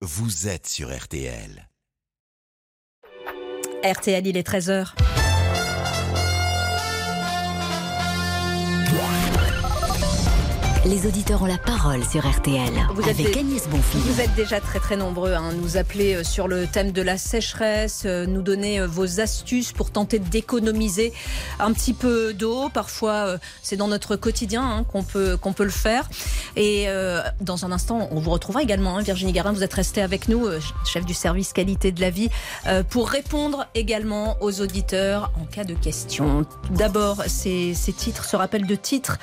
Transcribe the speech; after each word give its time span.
vous 0.00 0.46
êtes 0.46 0.68
sur 0.68 0.96
RTL. 0.96 1.68
RTL, 3.82 4.26
il 4.28 4.36
est 4.36 4.46
13h. 4.46 4.94
Les 10.88 11.06
auditeurs 11.06 11.42
ont 11.42 11.46
la 11.46 11.58
parole 11.58 12.02
sur 12.02 12.26
RTL 12.26 12.72
Vous 12.94 13.02
avec 13.02 13.16
des- 13.32 13.38
Agnès 13.38 13.68
Bonfils. 13.68 14.00
Vous 14.00 14.20
êtes 14.22 14.34
déjà 14.34 14.58
très 14.58 14.78
très 14.78 14.96
nombreux 14.96 15.32
à 15.34 15.40
nous 15.52 15.76
appeler 15.76 16.14
euh, 16.14 16.24
sur 16.24 16.48
le 16.48 16.66
thème 16.66 16.92
de 16.92 17.02
la 17.02 17.18
sécheresse, 17.18 18.04
euh, 18.06 18.24
nous 18.24 18.40
donner 18.40 18.80
euh, 18.80 18.86
vos 18.86 19.20
astuces 19.20 19.72
pour 19.72 19.90
tenter 19.90 20.18
d'économiser 20.18 21.12
un 21.60 21.72
petit 21.72 21.92
peu 21.92 22.32
d'eau. 22.32 22.70
Parfois, 22.70 23.36
c'est 23.62 23.76
dans 23.76 23.88
notre 23.88 24.16
quotidien 24.16 24.62
hein, 24.62 24.84
qu'on 24.84 25.02
peut 25.02 25.36
qu'on 25.36 25.52
peut 25.52 25.64
le 25.64 25.70
faire. 25.70 26.08
Et 26.56 26.84
euh, 26.88 27.20
dans 27.42 27.66
un 27.66 27.72
instant, 27.72 28.08
on 28.10 28.18
vous 28.20 28.30
retrouvera 28.30 28.62
également, 28.62 28.96
hein, 28.96 29.02
Virginie 29.02 29.32
Garin. 29.32 29.52
Vous 29.52 29.62
êtes 29.64 29.74
restée 29.74 30.00
avec 30.00 30.28
nous, 30.28 30.46
chef 30.86 31.04
du 31.04 31.12
service 31.14 31.52
qualité 31.52 31.92
de 31.92 32.00
la 32.00 32.08
vie, 32.10 32.30
euh, 32.66 32.82
pour 32.82 33.10
répondre 33.10 33.66
également 33.74 34.36
aux 34.40 34.60
auditeurs 34.62 35.32
en 35.38 35.44
cas 35.44 35.64
de 35.64 35.74
questions. 35.74 36.46
D'abord, 36.70 37.24
ces, 37.26 37.74
ces 37.74 37.92
titres 37.92 38.24
se 38.24 38.36
rappellent 38.36 38.66
de 38.66 38.74
titres. 38.74 39.18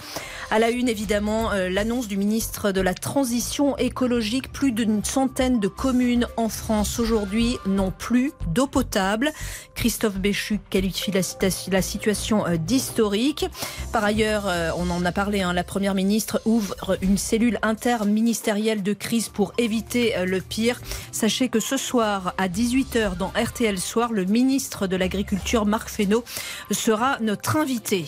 À 0.51 0.59
la 0.59 0.69
une, 0.69 0.87
évidemment, 0.87 1.49
l'annonce 1.69 2.07
du 2.07 2.17
ministre 2.17 2.71
de 2.71 2.81
la 2.81 2.93
Transition 2.93 3.77
écologique. 3.77 4.51
Plus 4.51 4.71
d'une 4.71 5.03
centaine 5.03 5.59
de 5.59 5.67
communes 5.67 6.27
en 6.37 6.49
France 6.49 6.99
aujourd'hui 6.99 7.57
n'ont 7.65 7.91
plus 7.91 8.31
d'eau 8.47 8.67
potable. 8.67 9.31
Christophe 9.75 10.17
Béchu 10.17 10.59
qualifie 10.69 11.11
la, 11.11 11.81
situation 11.81 12.45
euh, 12.47 12.57
d'historique. 12.57 13.45
Par 13.91 14.03
ailleurs, 14.03 14.47
euh, 14.47 14.71
on 14.77 14.89
en 14.89 15.05
a 15.05 15.11
parlé, 15.11 15.41
hein, 15.41 15.53
la 15.53 15.63
Première 15.63 15.95
ministre 15.95 16.41
ouvre 16.45 16.97
une 17.01 17.17
cellule 17.17 17.59
interministérielle 17.61 18.83
de 18.83 18.93
crise 18.93 19.29
pour 19.29 19.53
éviter 19.57 20.17
euh, 20.17 20.25
le 20.25 20.41
pire. 20.41 20.81
Sachez 21.11 21.49
que 21.49 21.59
ce 21.59 21.77
soir, 21.77 22.33
à 22.37 22.47
18h 22.47 23.17
dans 23.17 23.29
RTL 23.29 23.79
Soir, 23.79 24.13
le 24.13 24.25
ministre 24.25 24.87
de 24.87 24.95
l'Agriculture, 24.95 25.65
Marc 25.65 25.89
Fesneau, 25.89 26.23
sera 26.71 27.17
notre 27.19 27.57
invité. 27.57 28.05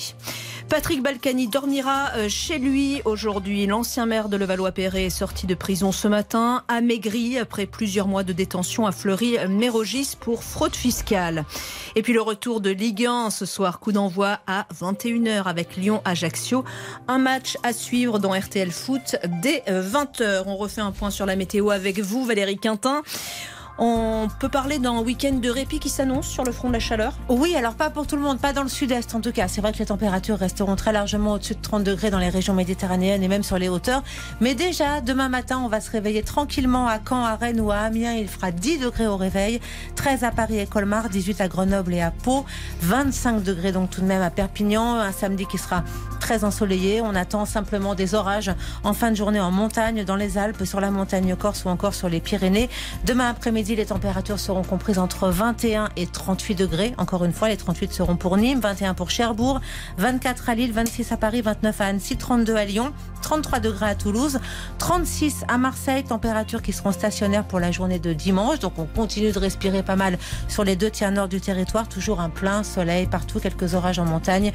Patrick 0.70 1.02
Balkany 1.02 1.48
dormira 1.48 2.12
euh, 2.16 2.28
chez 2.28 2.60
lui 2.60 3.02
aujourd'hui. 3.06 3.37
L'ancien 3.46 4.08
maire 4.08 4.30
de 4.30 4.38
Levallois-Perret 4.38 5.06
est 5.06 5.10
sorti 5.12 5.46
de 5.46 5.54
prison 5.54 5.92
ce 5.92 6.08
matin, 6.08 6.64
amaigri 6.68 7.38
après 7.38 7.68
plusieurs 7.68 8.08
mois 8.08 8.24
de 8.24 8.34
détention 8.34 8.88
à 8.88 8.92
Fleury-Mérogis 8.92 10.16
pour 10.20 10.44
fraude 10.44 10.76
fiscale. 10.76 11.46
Et 11.96 12.02
puis 12.02 12.14
le 12.14 12.22
retour 12.22 12.62
de 12.62 12.72
Ligue 12.72 13.06
1 13.06 13.30
ce 13.30 13.46
soir, 13.46 13.80
coup 13.80 13.92
d'envoi 13.92 14.40
à 14.48 14.66
21h 14.74 15.44
avec 15.44 15.76
Lyon-Ajaccio. 15.76 16.66
Un 17.08 17.20
match 17.20 17.58
à 17.62 17.74
suivre 17.74 18.18
dans 18.18 18.32
RTL 18.32 18.72
Foot 18.72 19.18
dès 19.44 19.64
20h. 19.68 20.44
On 20.48 20.58
refait 20.58 20.82
un 20.82 20.92
point 20.92 21.12
sur 21.12 21.28
la 21.28 21.36
météo 21.36 21.70
avec 21.70 22.00
vous, 22.00 22.26
Valérie 22.26 22.58
Quintin. 22.58 23.04
On 23.80 24.28
peut 24.40 24.50
parler 24.50 24.80
d'un 24.80 25.00
week-end 25.00 25.34
de 25.34 25.50
répit 25.50 25.80
qui 25.80 25.90
s'annonce 25.90 26.28
sur 26.28 26.44
le 26.44 26.52
front 26.52 26.70
de 26.70 26.74
la 26.74 26.80
chaleur? 26.80 27.14
Oui, 27.30 27.56
alors 27.56 27.76
pas 27.76 27.92
pour 27.92 28.08
tout 28.08 28.16
le 28.16 28.22
monde, 28.24 28.40
pas 28.40 28.52
dans 28.52 28.64
le 28.64 28.70
sud-est 28.70 29.14
en 29.14 29.22
tout 29.22 29.32
cas. 29.32 29.48
C'est 29.48 29.62
vrai 29.62 29.72
que 29.72 29.78
les 29.78 29.86
températures 29.86 30.38
resteront 30.38 30.76
très 30.76 30.92
largement 30.92 31.34
au-dessus 31.34 31.54
de 31.54 31.62
30 31.62 31.84
degrés 31.84 32.10
dans 32.10 32.18
les 32.18 32.30
régions 32.30 32.56
méditerranéennes 32.56 33.22
et 33.22 33.28
même 33.28 33.44
sur 33.44 33.60
les 33.60 33.70
hauteurs. 33.70 34.04
Mais 34.42 34.56
déjà, 34.56 35.02
demain 35.02 35.30
matin, 35.30 35.62
on 35.64 35.68
va 35.68 35.80
se 35.80 35.92
réveiller 35.92 36.24
tranquillement 36.24 36.88
à 36.88 36.98
Caen, 37.08 37.24
à 37.24 37.36
Rennes 37.36 37.62
ou 37.62 37.70
à 37.72 37.78
Amiens. 37.78 38.14
Il 38.14 38.28
fera 38.28 38.52
10 38.52 38.80
degrés 38.80 39.08
au 39.08 39.18
réveil, 39.18 39.62
13 39.96 40.24
à 40.24 40.32
Paris 40.32 40.60
et 40.60 40.66
Colmar, 40.66 41.10
18 41.10 41.42
à 41.42 41.48
Grenoble 41.48 41.94
et 41.94 42.02
à 42.02 42.10
Pau, 42.12 42.46
25 42.82 43.44
degrés 43.44 43.72
donc 43.72 43.92
tout 43.92 44.02
de 44.02 44.08
même 44.08 44.24
à 44.24 44.32
Perpignan. 44.32 44.96
Un 44.96 45.12
samedi 45.12 45.46
qui 45.46 45.60
sera 45.60 45.84
très 46.28 46.44
ensoleillé. 46.44 47.00
On 47.00 47.16
attend 47.16 47.46
simplement 47.46 47.96
des 47.96 48.14
orages 48.14 48.52
en 48.84 48.92
fin 48.92 49.12
de 49.12 49.16
journée 49.16 49.40
en 49.40 49.50
montagne, 49.50 50.04
dans 50.04 50.18
les 50.18 50.38
Alpes, 50.38 50.66
sur 50.66 50.82
la 50.82 50.92
montagne 50.92 51.34
corse 51.38 51.64
ou 51.64 51.70
encore 51.70 51.94
sur 51.94 52.10
les 52.10 52.20
Pyrénées. 52.20 52.70
Demain 53.06 53.30
après-midi, 53.30 53.78
les 53.78 53.86
températures 53.86 54.38
seront 54.38 54.64
comprises 54.64 55.00
entre 55.00 55.30
21 55.30 55.88
et 55.96 56.06
38 56.06 56.56
degrés. 56.56 56.94
Encore 56.98 57.24
une 57.24 57.32
fois, 57.32 57.48
les 57.48 57.56
38 57.56 57.94
seront 57.94 58.18
pour 58.18 58.36
Nîmes, 58.36 58.60
21 58.60 58.94
pour 58.94 59.10
Cherbourg, 59.10 59.62
24 60.00 60.50
à 60.50 60.56
Lille, 60.56 60.74
26 60.74 61.14
à 61.14 61.18
Paris, 61.18 61.42
29 61.42 61.80
à 61.80 61.86
Annecy, 61.86 62.18
32 62.18 62.58
à 62.58 62.66
Lyon, 62.66 62.92
33 63.22 63.62
degrés 63.62 63.86
à 63.86 63.96
Toulouse, 63.96 64.40
36 64.80 65.46
à 65.48 65.58
Marseille, 65.58 66.04
températures 66.04 66.62
qui 66.62 66.74
seront 66.74 66.92
stationnaires 66.92 67.46
pour 67.46 67.62
la 67.62 67.72
journée 67.72 68.00
de 68.00 68.12
dimanche. 68.12 68.60
Donc 68.60 68.74
on 68.80 68.86
continue 68.86 69.32
de 69.32 69.40
respirer 69.40 69.82
pas 69.82 69.96
mal 69.96 70.18
sur 70.50 70.66
les 70.66 70.76
deux 70.76 70.90
tiers 70.90 71.14
nord 71.14 71.30
du 71.30 71.40
territoire. 71.40 71.88
Toujours 71.88 72.20
un 72.20 72.30
plein 72.30 72.64
soleil 72.64 73.06
partout, 73.08 73.40
quelques 73.40 73.76
orages 73.76 74.00
en 74.00 74.06
montagne. 74.06 74.52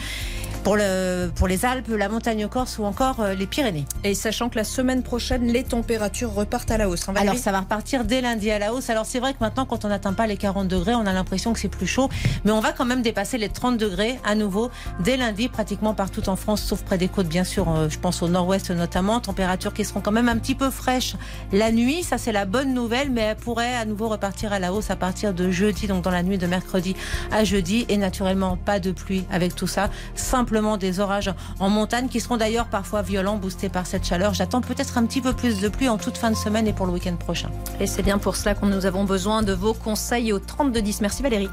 Pour, 0.64 0.76
le, 0.76 1.28
pour 1.34 1.48
les 1.48 1.61
Alpes, 1.64 1.88
la 1.96 2.08
montagne 2.08 2.48
corse 2.48 2.78
ou 2.78 2.84
encore 2.84 3.20
euh, 3.20 3.34
les 3.34 3.46
Pyrénées. 3.46 3.84
Et 4.04 4.14
sachant 4.14 4.48
que 4.48 4.56
la 4.56 4.64
semaine 4.64 5.02
prochaine, 5.02 5.46
les 5.46 5.62
températures 5.64 6.32
repartent 6.34 6.70
à 6.70 6.78
la 6.78 6.88
hausse. 6.88 7.08
hein, 7.08 7.14
Alors 7.16 7.36
ça 7.36 7.52
va 7.52 7.60
repartir 7.60 8.04
dès 8.04 8.20
lundi 8.20 8.50
à 8.50 8.58
la 8.58 8.72
hausse. 8.74 8.90
Alors 8.90 9.06
c'est 9.06 9.20
vrai 9.20 9.32
que 9.32 9.38
maintenant 9.40 9.64
quand 9.66 9.84
on 9.84 9.88
n'atteint 9.88 10.12
pas 10.12 10.26
les 10.26 10.36
40 10.36 10.66
degrés, 10.68 10.94
on 10.94 11.06
a 11.06 11.12
l'impression 11.12 11.52
que 11.52 11.58
c'est 11.60 11.68
plus 11.68 11.86
chaud, 11.86 12.08
mais 12.44 12.50
on 12.52 12.60
va 12.60 12.72
quand 12.72 12.84
même 12.84 13.02
dépasser 13.02 13.38
les 13.38 13.48
30 13.48 13.76
degrés 13.78 14.18
à 14.24 14.34
nouveau 14.34 14.70
dès 15.00 15.16
lundi 15.16 15.48
pratiquement 15.48 15.94
partout 15.94 16.28
en 16.28 16.36
France, 16.36 16.62
sauf 16.62 16.82
près 16.82 16.98
des 16.98 17.08
côtes 17.08 17.28
bien 17.28 17.44
sûr. 17.44 17.68
euh, 17.70 17.88
Je 17.88 17.98
pense 17.98 18.22
au 18.22 18.28
nord-ouest 18.28 18.70
notamment. 18.70 19.20
Températures 19.20 19.72
qui 19.74 19.84
seront 19.84 20.00
quand 20.00 20.12
même 20.12 20.28
un 20.28 20.36
petit 20.38 20.54
peu 20.54 20.70
fraîches 20.70 21.14
la 21.52 21.70
nuit. 21.70 22.02
Ça 22.02 22.18
c'est 22.18 22.32
la 22.32 22.44
bonne 22.44 22.74
nouvelle, 22.74 23.10
mais 23.10 23.20
elles 23.22 23.36
pourraient 23.36 23.74
à 23.76 23.84
nouveau 23.84 24.08
repartir 24.08 24.52
à 24.52 24.58
la 24.58 24.72
hausse 24.72 24.90
à 24.90 24.96
partir 24.96 25.32
de 25.34 25.50
jeudi, 25.50 25.86
donc 25.86 26.02
dans 26.02 26.10
la 26.10 26.22
nuit 26.22 26.38
de 26.38 26.46
mercredi 26.46 26.96
à 27.30 27.44
jeudi. 27.44 27.86
Et 27.88 27.96
naturellement 27.96 28.56
pas 28.56 28.80
de 28.80 28.90
pluie 28.92 29.24
avec 29.30 29.54
tout 29.54 29.66
ça. 29.66 29.90
Simplement 30.14 30.76
des 30.76 31.00
orages 31.00 31.30
en 31.58 31.68
montagne 31.68 32.08
qui 32.08 32.20
seront 32.20 32.36
d'ailleurs 32.36 32.66
parfois 32.66 33.02
violents, 33.02 33.36
boostés 33.36 33.68
par 33.68 33.86
cette 33.86 34.04
chaleur. 34.04 34.34
J'attends 34.34 34.60
peut-être 34.60 34.98
un 34.98 35.06
petit 35.06 35.20
peu 35.20 35.32
plus 35.32 35.60
de 35.60 35.68
pluie 35.68 35.88
en 35.88 35.98
toute 35.98 36.16
fin 36.16 36.30
de 36.30 36.36
semaine 36.36 36.66
et 36.66 36.72
pour 36.72 36.86
le 36.86 36.92
week-end 36.92 37.16
prochain. 37.16 37.50
Et 37.80 37.86
c'est 37.86 38.02
bien 38.02 38.18
pour 38.18 38.36
cela 38.36 38.54
que 38.54 38.64
nous 38.66 38.86
avons 38.86 39.04
besoin 39.04 39.42
de 39.42 39.52
vos 39.52 39.74
conseils 39.74 40.32
au 40.32 40.38
3210. 40.38 41.00
Merci 41.00 41.22
Valérie. 41.22 41.50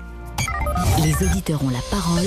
Les 1.03 1.13
auditeurs 1.25 1.63
ont 1.63 1.69
la 1.69 1.81
parole 1.89 2.25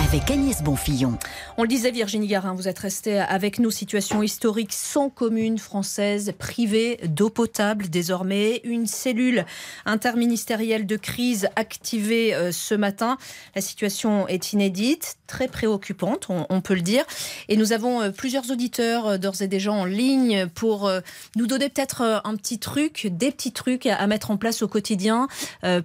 avec 0.00 0.30
Agnès 0.30 0.62
Bonfillon. 0.62 1.18
On 1.56 1.62
le 1.62 1.68
disait 1.68 1.90
Virginie 1.90 2.28
Garin, 2.28 2.54
vous 2.54 2.68
êtes 2.68 2.78
restée 2.78 3.18
avec 3.18 3.58
nous. 3.58 3.70
Situation 3.70 4.22
historique 4.22 4.72
sans 4.72 5.10
commune 5.10 5.58
française 5.58 6.32
privée 6.38 6.98
d'eau 7.04 7.30
potable 7.30 7.88
désormais. 7.88 8.60
Une 8.64 8.86
cellule 8.86 9.44
interministérielle 9.86 10.86
de 10.86 10.96
crise 10.96 11.48
activée 11.56 12.34
euh, 12.34 12.52
ce 12.52 12.74
matin. 12.74 13.18
La 13.54 13.60
situation 13.60 14.28
est 14.28 14.52
inédite, 14.52 15.16
très 15.26 15.48
préoccupante, 15.48 16.28
on, 16.28 16.60
peut 16.60 16.74
le 16.74 16.82
dire. 16.82 17.04
Et 17.48 17.56
nous 17.56 17.72
avons 17.72 18.00
euh, 18.00 18.10
plusieurs 18.10 18.50
auditeurs 18.50 19.06
euh, 19.06 19.18
d'ores 19.18 19.42
et 19.42 19.48
déjà 19.48 19.72
en 19.72 19.84
ligne 19.84 20.46
pour 20.54 20.90
nous 21.36 21.46
donner 21.46 21.68
peut-être 21.68 22.22
un 22.24 22.36
petit 22.36 22.58
truc, 22.58 23.08
des 23.10 23.30
petits 23.30 23.52
trucs 23.52 23.86
à, 23.86 24.06
mettre 24.06 24.30
en 24.30 24.36
place 24.36 24.62
au 24.62 24.68
quotidien 24.68 25.28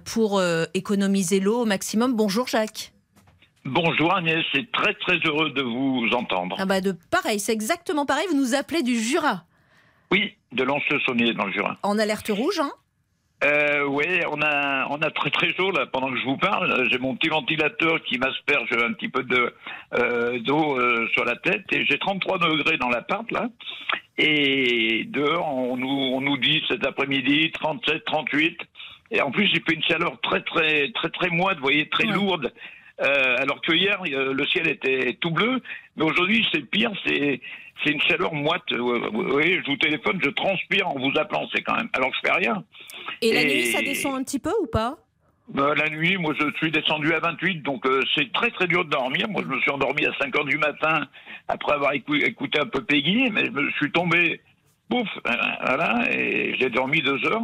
pour 0.04 0.42
économiser 0.74 1.40
l'eau 1.40 1.62
au 1.62 1.64
maximum. 1.64 2.14
Bonjour 2.14 2.46
Jacques. 2.46 2.93
Bonjour 3.64 4.14
Agnès, 4.14 4.44
c'est 4.52 4.70
très 4.72 4.92
très 4.94 5.16
heureux 5.24 5.50
de 5.50 5.62
vous 5.62 6.08
entendre. 6.14 6.56
Ah 6.58 6.66
bah 6.66 6.80
de 6.82 6.94
pareil, 7.10 7.40
c'est 7.40 7.52
exactement 7.52 8.04
pareil. 8.04 8.26
Vous 8.30 8.36
nous 8.36 8.54
appelez 8.54 8.82
du 8.82 8.94
Jura, 8.98 9.44
Oui, 10.10 10.34
de 10.52 10.62
Lons-le-Saunier 10.64 11.32
dans 11.32 11.46
le 11.46 11.52
Jura. 11.52 11.78
en 11.82 11.98
alerte 11.98 12.28
rouge. 12.28 12.60
Hein? 12.60 12.70
Euh, 13.42 13.84
oui, 13.86 14.04
on 14.30 14.40
a 14.42 14.86
on 14.90 14.96
a 15.02 15.10
très 15.10 15.30
très 15.30 15.52
chaud 15.54 15.70
là 15.70 15.86
pendant 15.86 16.10
que 16.10 16.18
je 16.18 16.24
vous 16.24 16.36
parle. 16.36 16.86
J'ai 16.90 16.98
mon 16.98 17.16
petit 17.16 17.28
ventilateur 17.28 18.02
qui 18.04 18.18
m'asperge 18.18 18.68
un 18.72 18.92
petit 18.92 19.08
peu 19.08 19.22
de 19.22 19.54
euh, 19.94 20.38
d'eau 20.40 20.78
euh, 20.78 21.08
sur 21.14 21.24
la 21.24 21.36
tête 21.36 21.64
et 21.72 21.84
j'ai 21.86 21.98
33 21.98 22.38
degrés 22.38 22.76
dans 22.76 22.90
l'appart 22.90 23.30
là. 23.32 23.48
Et 24.18 25.04
dehors 25.08 25.48
on 25.54 25.76
nous 25.78 25.88
on 25.88 26.20
nous 26.20 26.36
dit 26.36 26.62
cet 26.68 26.86
après-midi 26.86 27.50
37, 27.52 28.04
38. 28.04 28.58
Et 29.10 29.20
en 29.22 29.30
plus 29.30 29.48
il 29.52 29.62
fait 29.62 29.74
une 29.74 29.82
chaleur 29.82 30.20
très 30.22 30.42
très 30.42 30.90
très 30.92 31.08
très 31.10 31.30
moite, 31.30 31.56
vous 31.56 31.64
voyez, 31.64 31.88
très 31.88 32.06
Ouais. 32.06 32.12
lourde. 32.12 32.52
Euh, 33.00 33.36
alors 33.38 33.60
que 33.60 33.72
hier 33.72 34.00
euh, 34.06 34.32
le 34.32 34.46
ciel 34.46 34.68
était 34.68 35.16
tout 35.20 35.30
bleu, 35.30 35.60
mais 35.96 36.04
aujourd'hui 36.04 36.46
c'est 36.52 36.62
pire, 36.62 36.92
c'est 37.04 37.40
c'est 37.82 37.90
une 37.90 38.00
chaleur 38.02 38.32
moite. 38.32 38.62
Euh, 38.72 39.08
Vous 39.12 39.24
voyez, 39.32 39.60
je 39.64 39.70
vous 39.70 39.76
téléphone, 39.76 40.20
je 40.22 40.30
transpire 40.30 40.86
en 40.88 40.94
vous 40.98 41.10
appelant, 41.18 41.48
c'est 41.52 41.62
quand 41.62 41.74
même. 41.74 41.88
Alors 41.92 42.10
que 42.10 42.16
je 42.22 42.28
fais 42.28 42.36
rien. 42.36 42.62
Et 43.20 43.32
la 43.32 43.42
nuit, 43.42 43.66
ça 43.66 43.80
descend 43.82 44.14
un 44.14 44.22
petit 44.22 44.38
peu 44.38 44.52
ou 44.62 44.66
pas? 44.66 44.96
Euh, 45.58 45.74
la 45.74 45.90
nuit, 45.90 46.16
moi, 46.16 46.34
je 46.38 46.46
suis 46.56 46.70
descendu 46.70 47.12
à 47.12 47.18
28, 47.18 47.62
donc 47.62 47.84
euh, 47.84 48.00
c'est 48.14 48.32
très 48.32 48.50
très 48.52 48.66
dur 48.68 48.84
de 48.84 48.90
dormir. 48.90 49.28
Moi, 49.28 49.42
je 49.42 49.48
me 49.54 49.60
suis 49.60 49.70
endormi 49.72 50.06
à 50.06 50.12
5 50.18 50.34
heures 50.38 50.44
du 50.44 50.56
matin 50.56 51.06
après 51.48 51.72
avoir 51.72 51.92
écou- 51.94 52.14
écouté 52.24 52.60
un 52.60 52.66
peu 52.66 52.82
Peggy, 52.84 53.28
mais 53.32 53.44
je 53.46 53.50
me 53.50 53.70
suis 53.72 53.90
tombé, 53.90 54.40
pouf, 54.88 55.08
euh, 55.26 55.30
voilà, 55.66 56.04
et 56.12 56.54
j'ai 56.58 56.70
dormi 56.70 57.02
deux 57.02 57.22
heures. 57.26 57.42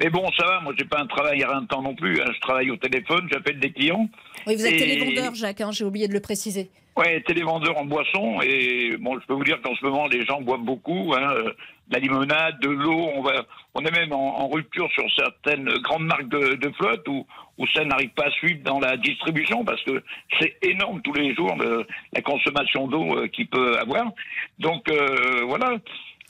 Mais 0.00 0.08
bon, 0.10 0.26
ça 0.38 0.46
va, 0.46 0.60
moi, 0.60 0.72
j'ai 0.78 0.84
pas 0.86 1.00
un 1.00 1.06
travail 1.06 1.42
à 1.42 1.48
rien 1.50 1.62
de 1.62 1.66
temps 1.66 1.82
non 1.82 1.94
plus. 1.94 2.20
hein. 2.20 2.30
Je 2.34 2.40
travaille 2.40 2.70
au 2.70 2.76
téléphone, 2.76 3.28
j'appelle 3.30 3.60
des 3.60 3.70
clients. 3.70 4.08
Oui, 4.46 4.56
vous 4.56 4.64
êtes 4.66 4.72
Et- 4.72 4.78
télévendeur, 4.78 5.34
Jacques, 5.34 5.60
hein, 5.60 5.70
j'ai 5.72 5.84
oublié 5.84 6.08
de 6.08 6.14
le 6.14 6.20
préciser. 6.20 6.70
Ouais, 6.96 7.20
télévendeur 7.22 7.78
en 7.78 7.84
boisson 7.84 8.40
et 8.42 8.96
bon, 8.98 9.18
je 9.20 9.24
peux 9.26 9.32
vous 9.34 9.44
dire 9.44 9.60
qu'en 9.62 9.74
ce 9.76 9.84
moment 9.84 10.06
les 10.08 10.26
gens 10.26 10.40
boivent 10.42 10.60
beaucoup, 10.64 11.14
hein, 11.16 11.34
de 11.34 11.54
la 11.94 11.98
limonade, 11.98 12.58
de 12.60 12.68
l'eau. 12.68 13.08
On 13.14 13.22
va, 13.22 13.44
on 13.74 13.80
est 13.84 13.90
même 13.92 14.12
en, 14.12 14.40
en 14.40 14.48
rupture 14.48 14.90
sur 14.92 15.04
certaines 15.16 15.66
grandes 15.82 16.04
marques 16.04 16.28
de, 16.28 16.56
de 16.56 16.70
flotte 16.72 17.06
où, 17.08 17.24
où 17.58 17.66
ça 17.74 17.84
n'arrive 17.84 18.10
pas 18.10 18.26
à 18.26 18.30
suivre 18.32 18.60
dans 18.64 18.80
la 18.80 18.96
distribution 18.96 19.64
parce 19.64 19.82
que 19.84 20.02
c'est 20.40 20.56
énorme 20.62 21.00
tous 21.02 21.14
les 21.14 21.32
jours 21.34 21.54
le- 21.56 21.86
la 22.12 22.22
consommation 22.22 22.86
d'eau 22.88 23.16
euh, 23.18 23.28
qu'il 23.28 23.46
peut 23.46 23.78
avoir. 23.78 24.10
Donc 24.58 24.90
euh, 24.90 25.42
voilà. 25.46 25.76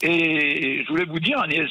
Et 0.03 0.83
je 0.83 0.87
voulais 0.89 1.05
vous 1.05 1.19
dire, 1.19 1.39
Agnès, 1.39 1.69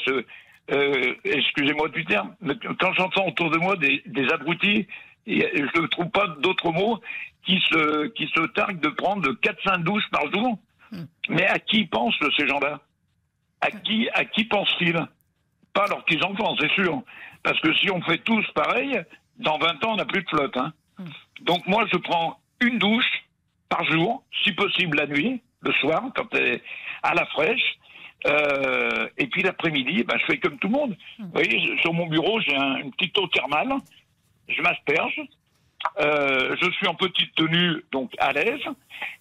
euh, 0.72 1.14
excusez-moi 1.24 1.88
du 1.88 2.04
terme, 2.04 2.34
mais 2.40 2.54
quand 2.78 2.92
j'entends 2.94 3.26
autour 3.28 3.50
de 3.50 3.58
moi 3.58 3.76
des, 3.76 4.02
des 4.06 4.28
abrutis, 4.30 4.86
et 5.26 5.40
je 5.54 5.80
ne 5.80 5.86
trouve 5.86 6.08
pas 6.10 6.26
d'autres 6.40 6.72
mots 6.72 7.00
qui 7.44 7.60
se, 7.68 8.06
qui 8.08 8.26
se 8.28 8.46
targuent 8.48 8.80
de 8.80 8.88
prendre 8.88 9.30
4-5 9.32 9.82
douches 9.82 10.08
par 10.10 10.30
jour. 10.32 10.58
Mais 11.28 11.46
à 11.46 11.58
qui 11.58 11.84
pensent 11.84 12.18
ces 12.36 12.46
gens-là? 12.48 12.80
À 13.60 13.70
qui, 13.70 14.08
à 14.14 14.24
qui 14.24 14.44
pensent-ils? 14.44 15.06
Pas 15.72 15.84
à 15.84 15.86
leurs 15.88 16.04
petits-enfants, 16.04 16.56
c'est 16.58 16.70
sûr. 16.72 17.02
Parce 17.42 17.60
que 17.60 17.72
si 17.74 17.90
on 17.90 18.00
fait 18.02 18.18
tous 18.18 18.44
pareil, 18.54 19.00
dans 19.38 19.58
20 19.58 19.84
ans, 19.84 19.92
on 19.92 19.96
n'a 19.96 20.04
plus 20.04 20.22
de 20.22 20.28
flotte. 20.28 20.56
hein. 20.56 20.72
Donc 21.42 21.66
moi, 21.66 21.86
je 21.92 21.96
prends 21.98 22.38
une 22.60 22.78
douche 22.78 23.24
par 23.68 23.84
jour, 23.84 24.24
si 24.42 24.52
possible 24.52 24.96
la 24.98 25.06
nuit, 25.06 25.40
le 25.62 25.72
soir, 25.74 26.02
quand 26.16 26.34
elle 26.34 26.46
est 26.54 26.62
à 27.02 27.14
la 27.14 27.24
fraîche. 27.26 27.78
Euh, 28.26 29.08
et 29.16 29.26
puis 29.26 29.42
l'après-midi, 29.42 30.04
ben, 30.04 30.18
je 30.18 30.24
fais 30.26 30.38
comme 30.38 30.58
tout 30.58 30.68
le 30.68 30.74
monde. 30.74 30.96
Vous 31.18 31.30
voyez, 31.32 31.78
sur 31.80 31.92
mon 31.92 32.06
bureau, 32.06 32.40
j'ai 32.40 32.54
un, 32.54 32.76
une 32.76 32.92
petite 32.92 33.16
eau 33.18 33.26
thermale. 33.28 33.72
Je 34.48 34.60
m'asperge. 34.62 35.20
Euh, 35.98 36.54
je 36.60 36.70
suis 36.72 36.86
en 36.86 36.94
petite 36.94 37.34
tenue, 37.34 37.84
donc 37.92 38.12
à 38.18 38.32
l'aise. 38.32 38.60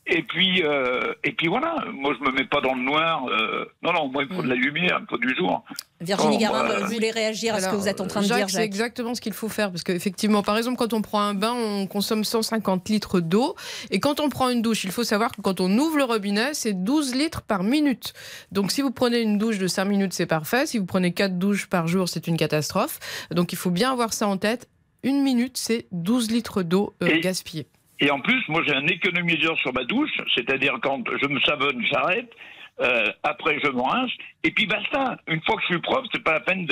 Et 0.07 0.23
puis, 0.23 0.61
euh, 0.63 1.13
et 1.23 1.31
puis 1.31 1.47
voilà. 1.47 1.75
Moi, 1.93 2.13
je 2.19 2.25
me 2.25 2.31
mets 2.35 2.45
pas 2.45 2.59
dans 2.61 2.73
le 2.73 2.81
noir. 2.81 3.25
euh, 3.27 3.65
non, 3.81 3.93
non. 3.93 4.07
Moi, 4.09 4.23
il 4.23 4.29
me 4.29 4.35
faut 4.35 4.41
de 4.41 4.49
la 4.49 4.55
lumière, 4.55 4.97
il 4.99 5.03
me 5.03 5.07
faut 5.07 5.17
du 5.17 5.33
jour. 5.35 5.63
Virginie 6.01 6.35
Oh, 6.37 6.41
Garin, 6.41 6.79
vous 6.79 6.93
voulez 6.93 7.11
réagir 7.11 7.55
à 7.55 7.61
ce 7.61 7.69
que 7.69 7.75
vous 7.75 7.87
êtes 7.87 8.01
en 8.01 8.07
train 8.07 8.21
de 8.21 8.25
Jacques, 8.25 8.37
dire, 8.47 8.49
C'est 8.49 8.63
exactement 8.63 9.15
ce 9.15 9.21
qu'il 9.21 9.33
faut 9.33 9.49
faire. 9.49 9.71
Parce 9.71 9.83
qu'effectivement, 9.83 10.41
par 10.43 10.57
exemple, 10.57 10.77
quand 10.77 10.93
on 10.93 11.01
prend 11.01 11.21
un 11.21 11.33
bain, 11.33 11.53
on 11.53 11.87
consomme 11.87 12.23
150 12.23 12.89
litres 12.89 13.19
d'eau. 13.19 13.55
Et 13.91 13.99
quand 13.99 14.19
on 14.19 14.29
prend 14.29 14.49
une 14.49 14.61
douche, 14.61 14.83
il 14.83 14.91
faut 14.91 15.03
savoir 15.03 15.31
que 15.31 15.41
quand 15.41 15.61
on 15.61 15.69
ouvre 15.77 15.97
le 15.97 16.03
robinet, 16.03 16.53
c'est 16.53 16.73
12 16.73 17.15
litres 17.15 17.41
par 17.43 17.63
minute. 17.63 18.13
Donc 18.51 18.71
si 18.71 18.81
vous 18.81 18.91
prenez 18.91 19.21
une 19.21 19.37
douche 19.37 19.59
de 19.59 19.67
5 19.67 19.85
minutes, 19.85 20.13
c'est 20.13 20.25
parfait. 20.25 20.65
Si 20.65 20.77
vous 20.77 20.85
prenez 20.85 21.13
4 21.13 21.37
douches 21.37 21.67
par 21.67 21.87
jour, 21.87 22.09
c'est 22.09 22.27
une 22.27 22.35
catastrophe. 22.37 22.99
Donc 23.31 23.53
il 23.53 23.57
faut 23.57 23.71
bien 23.71 23.91
avoir 23.91 24.11
ça 24.13 24.27
en 24.27 24.37
tête. 24.37 24.67
Une 25.03 25.21
minute, 25.21 25.57
c'est 25.57 25.85
12 25.91 26.31
litres 26.31 26.63
d'eau 26.63 26.93
euh, 27.03 27.07
Et- 27.07 27.19
gaspillée. 27.21 27.67
Et 28.01 28.09
en 28.11 28.21
plus, 28.21 28.41
moi, 28.47 28.61
j'ai 28.65 28.73
un 28.73 28.87
économiseur 28.87 29.57
sur 29.59 29.73
ma 29.73 29.83
douche, 29.83 30.11
c'est-à-dire 30.33 30.77
quand 30.81 31.03
je 31.21 31.27
me 31.27 31.39
savonne, 31.41 31.83
j'arrête. 31.91 32.31
Euh, 32.79 33.07
après, 33.23 33.59
je 33.61 33.69
me 33.69 33.81
rince. 33.81 34.11
Et 34.43 34.51
puis 34.51 34.65
basta. 34.67 35.17
Une 35.27 35.41
fois 35.43 35.55
que 35.57 35.61
je 35.63 35.67
suis 35.67 35.81
propre, 35.81 36.07
c'est 36.13 36.23
pas 36.23 36.31
la 36.33 36.39
peine 36.39 36.65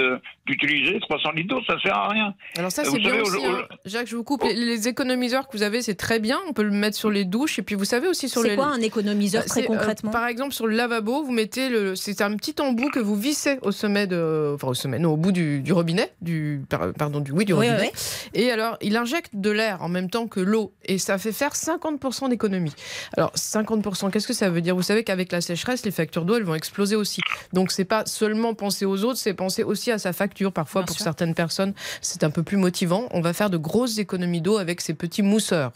d'utiliser 0.45 0.99
300 1.01 1.31
litres 1.31 1.49
d'eau, 1.55 1.61
ça 1.67 1.77
sert 1.81 1.95
à 1.97 2.07
rien. 2.09 2.33
Alors 2.57 2.71
ça, 2.71 2.83
Vous 2.83 2.91
c'est 2.91 2.99
bien 2.99 3.09
savez, 3.09 3.21
aussi. 3.21 3.45
au- 3.45 3.51
hein. 3.55 3.67
Jacques, 3.85 4.07
je 4.07 4.15
vous 4.15 4.23
coupe. 4.23 4.43
Les, 4.43 4.53
les 4.53 4.87
économiseurs 4.87 5.47
que 5.49 5.57
vous 5.57 5.63
avez, 5.63 5.81
c'est 5.81 5.95
très 5.95 6.19
bien. 6.19 6.39
On 6.47 6.53
peut 6.53 6.63
le 6.63 6.71
mettre 6.71 6.95
sur 6.95 7.09
les 7.11 7.25
douches. 7.25 7.59
Et 7.59 7.63
puis, 7.63 7.75
vous 7.75 7.83
savez 7.85 8.07
aussi 8.07 8.29
sur 8.29 8.41
C'est 8.41 8.49
les... 8.51 8.55
quoi 8.55 8.67
un 8.67 8.79
économiseur 8.79 9.41
Bah, 9.43 9.47
très 9.49 9.61
c'est, 9.61 9.65
euh, 9.69 9.73
concrètement 9.75 10.11
Par 10.11 10.27
exemple, 10.27 10.53
sur 10.53 10.65
le 10.65 10.75
lavabo, 10.75 11.23
vous 11.23 11.31
mettez 11.33 11.67
le, 11.69 11.95
c'est 11.97 12.21
un 12.21 12.33
petit 12.37 12.55
embout 12.61 12.89
que 12.89 12.99
vous 12.99 13.15
vissez 13.17 13.59
au 13.61 13.71
sommet 13.73 14.07
de, 14.07 14.53
enfin 14.55 14.67
au 14.69 14.73
sommet, 14.73 14.99
non, 14.99 15.11
au 15.11 15.17
bout 15.17 15.33
du, 15.33 15.59
du 15.61 15.73
robinet, 15.73 16.13
du, 16.21 16.61
par- 16.69 16.93
pardon, 16.93 17.19
du 17.19 17.31
oui, 17.33 17.43
du 17.43 17.51
Oui, 17.53 17.67
robinet. 17.69 17.91
oui, 17.93 18.29
Et 18.41 18.49
alors, 18.51 18.77
il 18.81 18.95
injecte 18.95 19.31
de 19.33 19.49
l'air 19.51 19.81
en 19.81 19.89
même 19.89 20.09
temps 20.09 20.27
que 20.27 20.39
l'eau, 20.39 20.73
et 20.85 20.97
ça 20.99 21.17
fait 21.17 21.33
faire 21.33 21.51
50% 21.53 22.29
d'économie. 22.29 22.73
Alors, 23.17 23.33
50%, 23.35 24.09
qu'est-ce 24.09 24.27
que 24.27 24.33
ça 24.33 24.49
veut 24.49 24.61
dire? 24.61 24.73
Vous 24.75 24.81
savez 24.83 25.03
qu'avec 25.03 25.33
la 25.33 25.41
sécheresse, 25.41 25.83
les 25.85 25.91
factures 25.91 26.23
d'eau, 26.23 26.37
elles 26.37 26.43
vont 26.43 26.55
exploser 26.55 26.95
aussi. 26.95 27.19
Donc, 27.57 27.71
c'est 27.71 27.85
pas 27.85 28.05
seulement 28.05 28.53
penser 28.53 28.85
aux 28.85 29.03
autres, 29.03 29.17
c'est 29.17 29.33
penser 29.33 29.63
aussi 29.63 29.89
à 29.89 29.97
sa 29.97 30.13
facture. 30.13 30.53
Parfois, 30.53 30.81
Bien 30.81 30.85
pour 30.85 30.95
sûr. 30.97 31.03
certaines 31.05 31.33
personnes, 31.33 31.73
c'est 32.01 32.23
un 32.23 32.29
peu 32.29 32.43
plus 32.43 32.55
motivant. 32.55 33.07
On 33.09 33.19
va 33.19 33.33
faire 33.33 33.49
de 33.49 33.57
grosses 33.57 33.97
économies 33.97 34.41
d'eau 34.41 34.59
avec 34.59 34.79
ces 34.79 34.95
petits 34.95 35.23
mousseurs. 35.23 35.71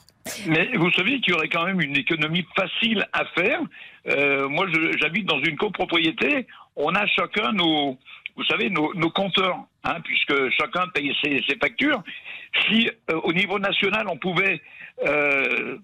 Mais 0.45 0.69
vous 0.77 0.91
savez 0.91 1.19
qu'il 1.21 1.33
y 1.33 1.35
aurait 1.35 1.49
quand 1.49 1.65
même 1.65 1.81
une 1.81 1.97
économie 1.97 2.45
facile 2.55 3.03
à 3.13 3.25
faire. 3.35 3.61
Euh, 4.07 4.47
moi, 4.47 4.67
j'habite 4.99 5.25
dans 5.25 5.41
une 5.41 5.57
copropriété. 5.57 6.45
On 6.75 6.93
a 6.93 7.07
chacun 7.07 7.51
nos, 7.51 7.97
vous 8.35 8.43
savez, 8.43 8.69
nos, 8.69 8.93
nos 8.93 9.09
compteurs, 9.09 9.57
hein, 9.83 9.97
puisque 10.03 10.51
chacun 10.51 10.87
paye 10.93 11.11
ses, 11.23 11.41
ses 11.49 11.55
factures. 11.57 12.03
Si 12.67 12.91
euh, 13.09 13.19
au 13.23 13.33
niveau 13.33 13.57
national, 13.57 14.05
on 14.07 14.17
pouvait 14.17 14.61
euh, 15.07 15.79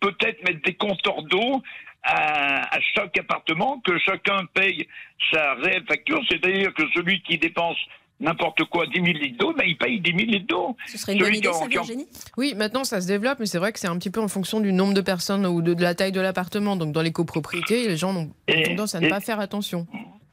peut-être 0.00 0.42
mettre 0.48 0.62
des 0.62 0.74
compteurs 0.74 1.22
d'eau 1.24 1.62
à, 2.06 2.74
à 2.76 2.80
chaque 2.94 3.18
appartement, 3.18 3.80
que 3.84 3.98
chacun 3.98 4.44
paye 4.54 4.86
sa 5.32 5.54
réelle 5.54 5.84
facture, 5.88 6.20
c'est-à-dire 6.28 6.72
que 6.74 6.82
celui 6.94 7.20
qui 7.22 7.36
dépense 7.38 7.76
n'importe 8.20 8.64
quoi 8.70 8.86
10 8.86 8.92
000 8.94 9.06
litres 9.18 9.36
d'eau, 9.38 9.52
ben, 9.52 9.64
il 9.66 9.76
paye 9.76 10.00
10 10.00 10.10
000 10.10 10.20
litres 10.30 10.46
d'eau. 10.46 10.76
Ce 10.86 10.96
serait 10.96 11.12
une 11.12 11.18
bonne 11.18 11.34
idée, 11.34 11.52
ça, 11.52 11.66
Virginie? 11.66 12.06
Oui, 12.38 12.54
maintenant 12.56 12.84
ça 12.84 13.00
se 13.02 13.06
développe, 13.08 13.38
mais 13.40 13.46
c'est 13.46 13.58
vrai 13.58 13.72
que 13.72 13.78
c'est 13.78 13.88
un 13.88 13.98
petit 13.98 14.10
peu 14.10 14.20
en 14.20 14.28
fonction 14.28 14.60
du 14.60 14.72
nombre 14.72 14.94
de 14.94 15.02
personnes 15.02 15.44
ou 15.44 15.60
de, 15.60 15.74
de 15.74 15.82
la 15.82 15.94
taille 15.94 16.12
de 16.12 16.20
l'appartement. 16.20 16.76
Donc 16.76 16.92
dans 16.92 17.02
les 17.02 17.12
copropriétés, 17.12 17.86
les 17.88 17.96
gens 17.98 18.16
ont 18.16 18.30
Et- 18.48 18.62
tendance 18.62 18.94
à 18.94 19.00
ne 19.00 19.06
et- 19.06 19.10
pas 19.10 19.20
faire 19.20 19.38
attention. 19.40 19.86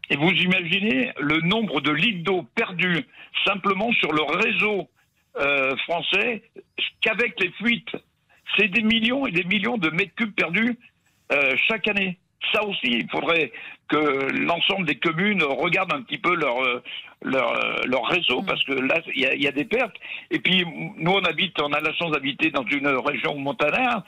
Et 0.10 0.16
vous 0.16 0.30
imaginez 0.30 1.12
le 1.20 1.42
nombre 1.42 1.82
de 1.82 1.92
litres 1.92 2.24
d'eau 2.24 2.46
perdus 2.56 3.06
simplement 3.46 3.92
sur 3.94 4.12
le 4.14 4.22
réseau 4.22 4.88
euh, 5.42 5.76
français 5.86 6.44
qu'avec 7.02 7.38
les 7.42 7.52
fuites. 7.54 7.96
C'est 8.56 8.68
des 8.68 8.84
millions 8.84 9.26
et 9.26 9.32
des 9.32 9.44
millions 9.46 9.78
de 9.78 9.90
mètres 9.90 10.14
cubes 10.16 10.34
perdus 10.36 10.78
euh, 11.32 11.56
chaque 11.68 11.88
année. 11.88 12.18
Ça 12.52 12.64
aussi, 12.66 12.88
il 12.88 13.10
faudrait 13.10 13.52
que 13.88 13.98
l'ensemble 14.44 14.86
des 14.86 14.96
communes 14.96 15.42
regardent 15.44 15.94
un 15.94 16.02
petit 16.02 16.18
peu 16.18 16.36
leur 16.36 16.62
euh, 16.62 16.84
leur, 17.24 17.54
euh, 17.54 17.76
leur 17.86 18.06
réseau 18.06 18.42
parce 18.42 18.64
que 18.66 18.74
là, 18.74 19.00
il 19.16 19.22
y 19.22 19.26
a, 19.26 19.34
il 19.34 19.42
y 19.42 19.48
a 19.48 19.52
des 19.52 19.66
pertes. 19.66 19.96
Et 20.30 20.40
puis, 20.40 20.66
nous, 20.98 21.12
on 21.12 21.24
habite, 21.24 21.60
on 21.62 21.72
a 21.72 21.80
la 21.80 21.94
chance 21.94 22.12
d'habiter 22.12 22.52
dans 22.52 22.66
une 22.66 22.88
région 22.88 23.38
montanaire. 23.38 24.04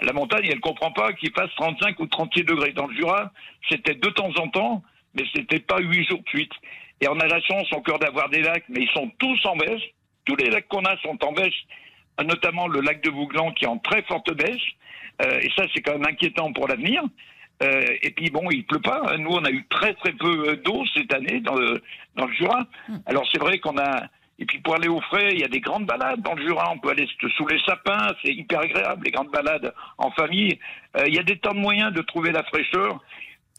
La 0.00 0.12
montagne, 0.12 0.48
elle 0.50 0.60
comprend 0.60 0.92
pas 0.92 1.12
qu'il 1.12 1.32
fasse 1.32 1.50
35 1.56 1.98
ou 2.00 2.06
36 2.06 2.44
degrés. 2.44 2.72
Dans 2.72 2.86
le 2.86 2.94
Jura, 2.94 3.32
c'était 3.68 3.94
de 3.94 4.08
temps 4.10 4.30
en 4.38 4.48
temps, 4.48 4.82
mais 5.14 5.24
c'était 5.34 5.60
pas 5.60 5.80
huit 5.80 6.06
jours 6.08 6.20
de 6.20 6.28
suite. 6.28 6.52
Et 7.00 7.08
on 7.08 7.18
a 7.18 7.26
la 7.26 7.40
chance 7.40 7.66
encore 7.72 7.98
d'avoir 7.98 8.28
des 8.28 8.42
lacs, 8.42 8.64
mais 8.68 8.82
ils 8.82 8.90
sont 8.90 9.10
tous 9.18 9.46
en 9.46 9.56
baisse. 9.56 9.82
Tous 10.24 10.36
les 10.36 10.50
lacs 10.50 10.68
qu'on 10.68 10.84
a 10.84 10.96
sont 10.98 11.18
en 11.24 11.32
baisse, 11.32 11.54
notamment 12.24 12.68
le 12.68 12.80
lac 12.80 13.02
de 13.02 13.10
Vouglan 13.10 13.50
qui 13.52 13.64
est 13.64 13.68
en 13.68 13.78
très 13.78 14.02
forte 14.02 14.32
baisse. 14.34 14.62
Euh, 15.22 15.40
et 15.40 15.50
ça, 15.56 15.64
c'est 15.74 15.80
quand 15.82 15.92
même 15.98 16.06
inquiétant 16.08 16.52
pour 16.52 16.68
l'avenir. 16.68 17.02
Euh, 17.62 17.84
et 18.02 18.10
puis 18.10 18.30
bon, 18.30 18.50
il 18.50 18.64
pleut 18.64 18.80
pas. 18.80 19.16
Nous, 19.18 19.30
on 19.30 19.44
a 19.44 19.50
eu 19.50 19.64
très 19.68 19.94
très 19.94 20.12
peu 20.12 20.48
euh, 20.48 20.56
d'eau 20.56 20.82
cette 20.94 21.12
année 21.14 21.40
dans 21.40 21.54
le, 21.54 21.80
dans 22.16 22.26
le 22.26 22.32
Jura. 22.32 22.66
Alors 23.06 23.24
c'est 23.30 23.38
vrai 23.38 23.58
qu'on 23.58 23.78
a. 23.78 24.04
Et 24.38 24.46
puis 24.46 24.58
pour 24.58 24.74
aller 24.74 24.88
au 24.88 25.00
frais, 25.02 25.28
il 25.32 25.38
y 25.38 25.44
a 25.44 25.48
des 25.48 25.60
grandes 25.60 25.86
balades 25.86 26.20
dans 26.22 26.34
le 26.34 26.44
Jura. 26.44 26.72
On 26.72 26.78
peut 26.78 26.90
aller 26.90 27.06
sous 27.36 27.46
les 27.46 27.60
sapins, 27.60 28.08
c'est 28.24 28.32
hyper 28.32 28.60
agréable, 28.60 29.04
les 29.04 29.12
grandes 29.12 29.30
balades 29.30 29.72
en 29.98 30.10
famille. 30.10 30.58
Euh, 30.96 31.04
il 31.06 31.14
y 31.14 31.18
a 31.20 31.22
des 31.22 31.38
tas 31.38 31.52
de 31.52 31.58
moyens 31.58 31.92
de 31.92 32.02
trouver 32.02 32.32
la 32.32 32.42
fraîcheur 32.42 33.00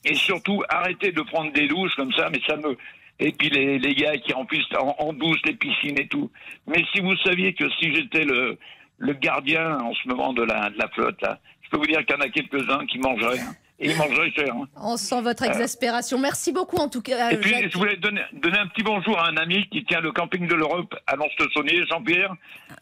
et 0.03 0.15
surtout 0.15 0.63
arrêter 0.67 1.13
de 1.13 1.21
prendre 1.21 1.53
des 1.53 1.67
douches 1.67 1.95
comme 1.95 2.11
ça. 2.11 2.29
Mais 2.29 2.41
ça 2.45 2.57
me 2.57 2.75
et 3.19 3.31
puis 3.31 3.49
les, 3.51 3.79
les 3.79 3.93
gars 3.93 4.17
qui 4.17 4.33
remplissent 4.33 4.73
en, 4.77 4.95
en 4.97 5.13
douce 5.13 5.39
les 5.45 5.53
piscines 5.53 5.97
et 5.97 6.07
tout. 6.07 6.29
Mais 6.67 6.83
si 6.91 6.99
vous 6.99 7.15
saviez 7.17 7.53
que 7.53 7.69
si 7.79 7.93
j'étais 7.93 8.25
le, 8.25 8.57
le 8.97 9.13
gardien 9.13 9.77
en 9.79 9.93
ce 9.93 10.07
moment 10.09 10.33
de 10.33 10.43
la, 10.43 10.71
de 10.71 10.77
la 10.77 10.89
flotte, 10.89 11.21
là, 11.21 11.39
peux 11.73 11.79
vous 11.79 11.87
dire 11.87 12.05
qu'il 12.05 12.15
y 12.15 12.17
en 12.17 12.21
a 12.21 12.29
quelques-uns 12.29 12.85
qui 12.85 12.99
mangeraient. 12.99 13.39
hein. 13.39 13.55
Et 13.79 13.89
ils 13.89 13.97
mangeraient 13.97 14.31
cher. 14.31 14.53
hein. 14.55 14.67
On 14.77 14.95
sent 14.97 15.21
votre 15.21 15.43
exaspération. 15.43 16.17
Merci 16.19 16.51
beaucoup 16.53 16.77
en 16.77 16.87
tout 16.87 17.01
cas. 17.01 17.31
Et 17.31 17.37
puis, 17.37 17.49
Jacques. 17.49 17.71
je 17.71 17.77
voulais 17.77 17.97
donner, 17.97 18.21
donner 18.31 18.59
un 18.59 18.67
petit 18.67 18.83
bonjour 18.83 19.19
à 19.19 19.27
un 19.27 19.35
ami 19.37 19.67
qui 19.71 19.83
tient 19.83 19.99
le 19.99 20.11
camping 20.11 20.47
de 20.47 20.53
l'Europe 20.55 20.95
à 21.07 21.15
Lons-le-Saunier, 21.15 21.83
Jean-Pierre. 21.89 22.33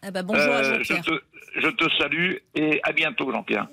Eh 0.06 0.10
ben, 0.10 0.22
bonjour 0.22 0.52
à 0.52 0.58
Euh, 0.58 0.78
je, 0.78 0.94
Jean-Pierre. 0.94 1.02
te, 1.54 1.60
je 1.60 1.68
te 1.68 1.84
salue 1.98 2.34
et 2.54 2.80
à 2.84 2.92
bientôt, 2.92 3.32
Jean-Pierre. 3.32 3.66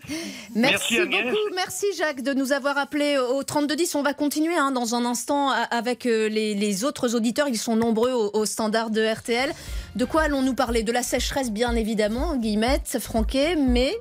Merci, 0.55 0.97
Merci, 0.97 0.99
beaucoup, 1.05 1.37
merci 1.55 1.85
Jacques 1.97 2.21
de 2.23 2.33
nous 2.33 2.51
avoir 2.53 2.77
appelé 2.77 3.17
au 3.17 3.43
3210. 3.43 3.95
On 3.95 4.01
va 4.01 4.13
continuer 4.13 4.55
hein, 4.57 4.71
dans 4.71 4.95
un 4.95 5.05
instant 5.05 5.49
avec 5.51 6.05
euh, 6.05 6.29
les, 6.29 6.55
les 6.55 6.83
autres 6.85 7.15
auditeurs. 7.15 7.47
Ils 7.49 7.57
sont 7.57 7.75
nombreux 7.75 8.11
au, 8.13 8.31
au 8.33 8.45
standard 8.45 8.89
de 8.89 9.01
RTL. 9.05 9.51
De 9.95 10.05
quoi 10.05 10.23
allons-nous 10.23 10.55
parler? 10.55 10.83
De 10.83 10.91
la 10.93 11.03
sécheresse, 11.03 11.51
bien 11.51 11.75
évidemment, 11.75 12.37
Guillemette, 12.37 12.97
Franquet, 13.01 13.55
mais 13.55 13.91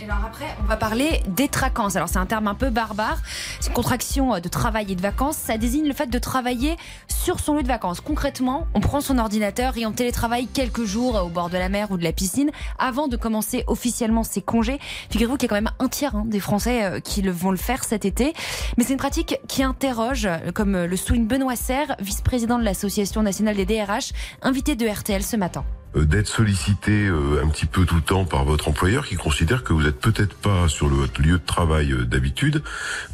alors 0.00 0.24
après, 0.24 0.46
on 0.62 0.66
va 0.66 0.76
parler 0.76 1.22
détraquance. 1.28 1.96
Alors 1.96 2.08
c'est 2.08 2.18
un 2.18 2.26
terme 2.26 2.48
un 2.48 2.54
peu 2.54 2.70
barbare. 2.70 3.18
C'est 3.60 3.68
une 3.68 3.74
contraction 3.74 4.34
euh, 4.34 4.40
de 4.40 4.48
travail 4.48 4.90
et 4.90 4.94
de 4.94 5.02
vacances. 5.02 5.36
Ça 5.36 5.58
désigne 5.58 5.86
le 5.86 5.92
fait 5.92 6.06
de 6.06 6.18
travailler 6.18 6.76
sur 7.08 7.40
son 7.40 7.56
lieu 7.56 7.62
de 7.62 7.68
vacances. 7.68 8.00
Concrètement, 8.00 8.66
on 8.74 8.80
prend 8.80 9.00
son 9.00 9.18
ordinateur 9.18 9.76
et 9.76 9.84
on 9.84 9.92
télétravaille 9.92 10.46
quelques 10.46 10.84
jours 10.84 11.16
euh, 11.16 11.22
au 11.22 11.28
bord 11.28 11.50
de 11.50 11.58
la 11.58 11.68
mer 11.68 11.90
ou 11.90 11.98
de 11.98 12.04
la 12.04 12.12
piscine 12.12 12.50
avant 12.78 13.08
de 13.08 13.16
commencer 13.16 13.64
officiellement 13.66 14.22
ses 14.22 14.40
congés. 14.40 14.78
Figurez-vous 15.10 15.36
qu'il 15.36 15.44
y 15.44 15.46
a 15.46 15.50
quand 15.50 15.62
même 15.62 15.72
un 15.78 15.88
tiers 15.88 16.16
hein, 16.16 16.24
des 16.26 16.40
Français 16.40 16.84
euh, 16.84 17.00
qui 17.00 17.22
vont 17.22 17.50
le 17.50 17.56
faire 17.56 17.84
cet 17.84 18.04
été. 18.04 18.32
Mais 18.76 18.84
c'est 18.84 18.92
une 18.92 18.98
pratique 18.98 19.38
qui 19.48 19.62
interroge, 19.62 20.28
comme 20.54 20.84
le 20.84 20.96
souligne 20.96 21.26
Benoît 21.26 21.56
Serre, 21.56 21.96
vice-président 22.00 22.58
de 22.58 22.64
l'Association 22.64 23.22
nationale 23.22 23.56
des 23.56 23.66
DRH, 23.66 24.12
invité 24.42 24.74
de 24.74 24.86
RTL 24.86 25.22
ce 25.22 25.36
matin. 25.36 25.64
Euh, 25.96 26.04
d'être 26.04 26.26
sollicité 26.26 27.06
euh, 27.06 27.42
un 27.42 27.48
petit 27.48 27.66
peu 27.66 27.84
tout 27.84 27.96
le 27.96 28.02
temps 28.02 28.24
par 28.24 28.44
votre 28.44 28.68
employeur 28.68 29.06
qui 29.06 29.16
considère 29.16 29.62
que 29.62 29.72
vous 29.72 29.86
êtes 29.86 30.00
peut-être 30.00 30.34
pas 30.34 30.68
sur 30.68 30.88
le, 30.88 30.94
votre 30.94 31.20
lieu 31.20 31.38
de 31.38 31.46
travail 31.46 31.92
euh, 31.92 32.04
d'habitude, 32.04 32.62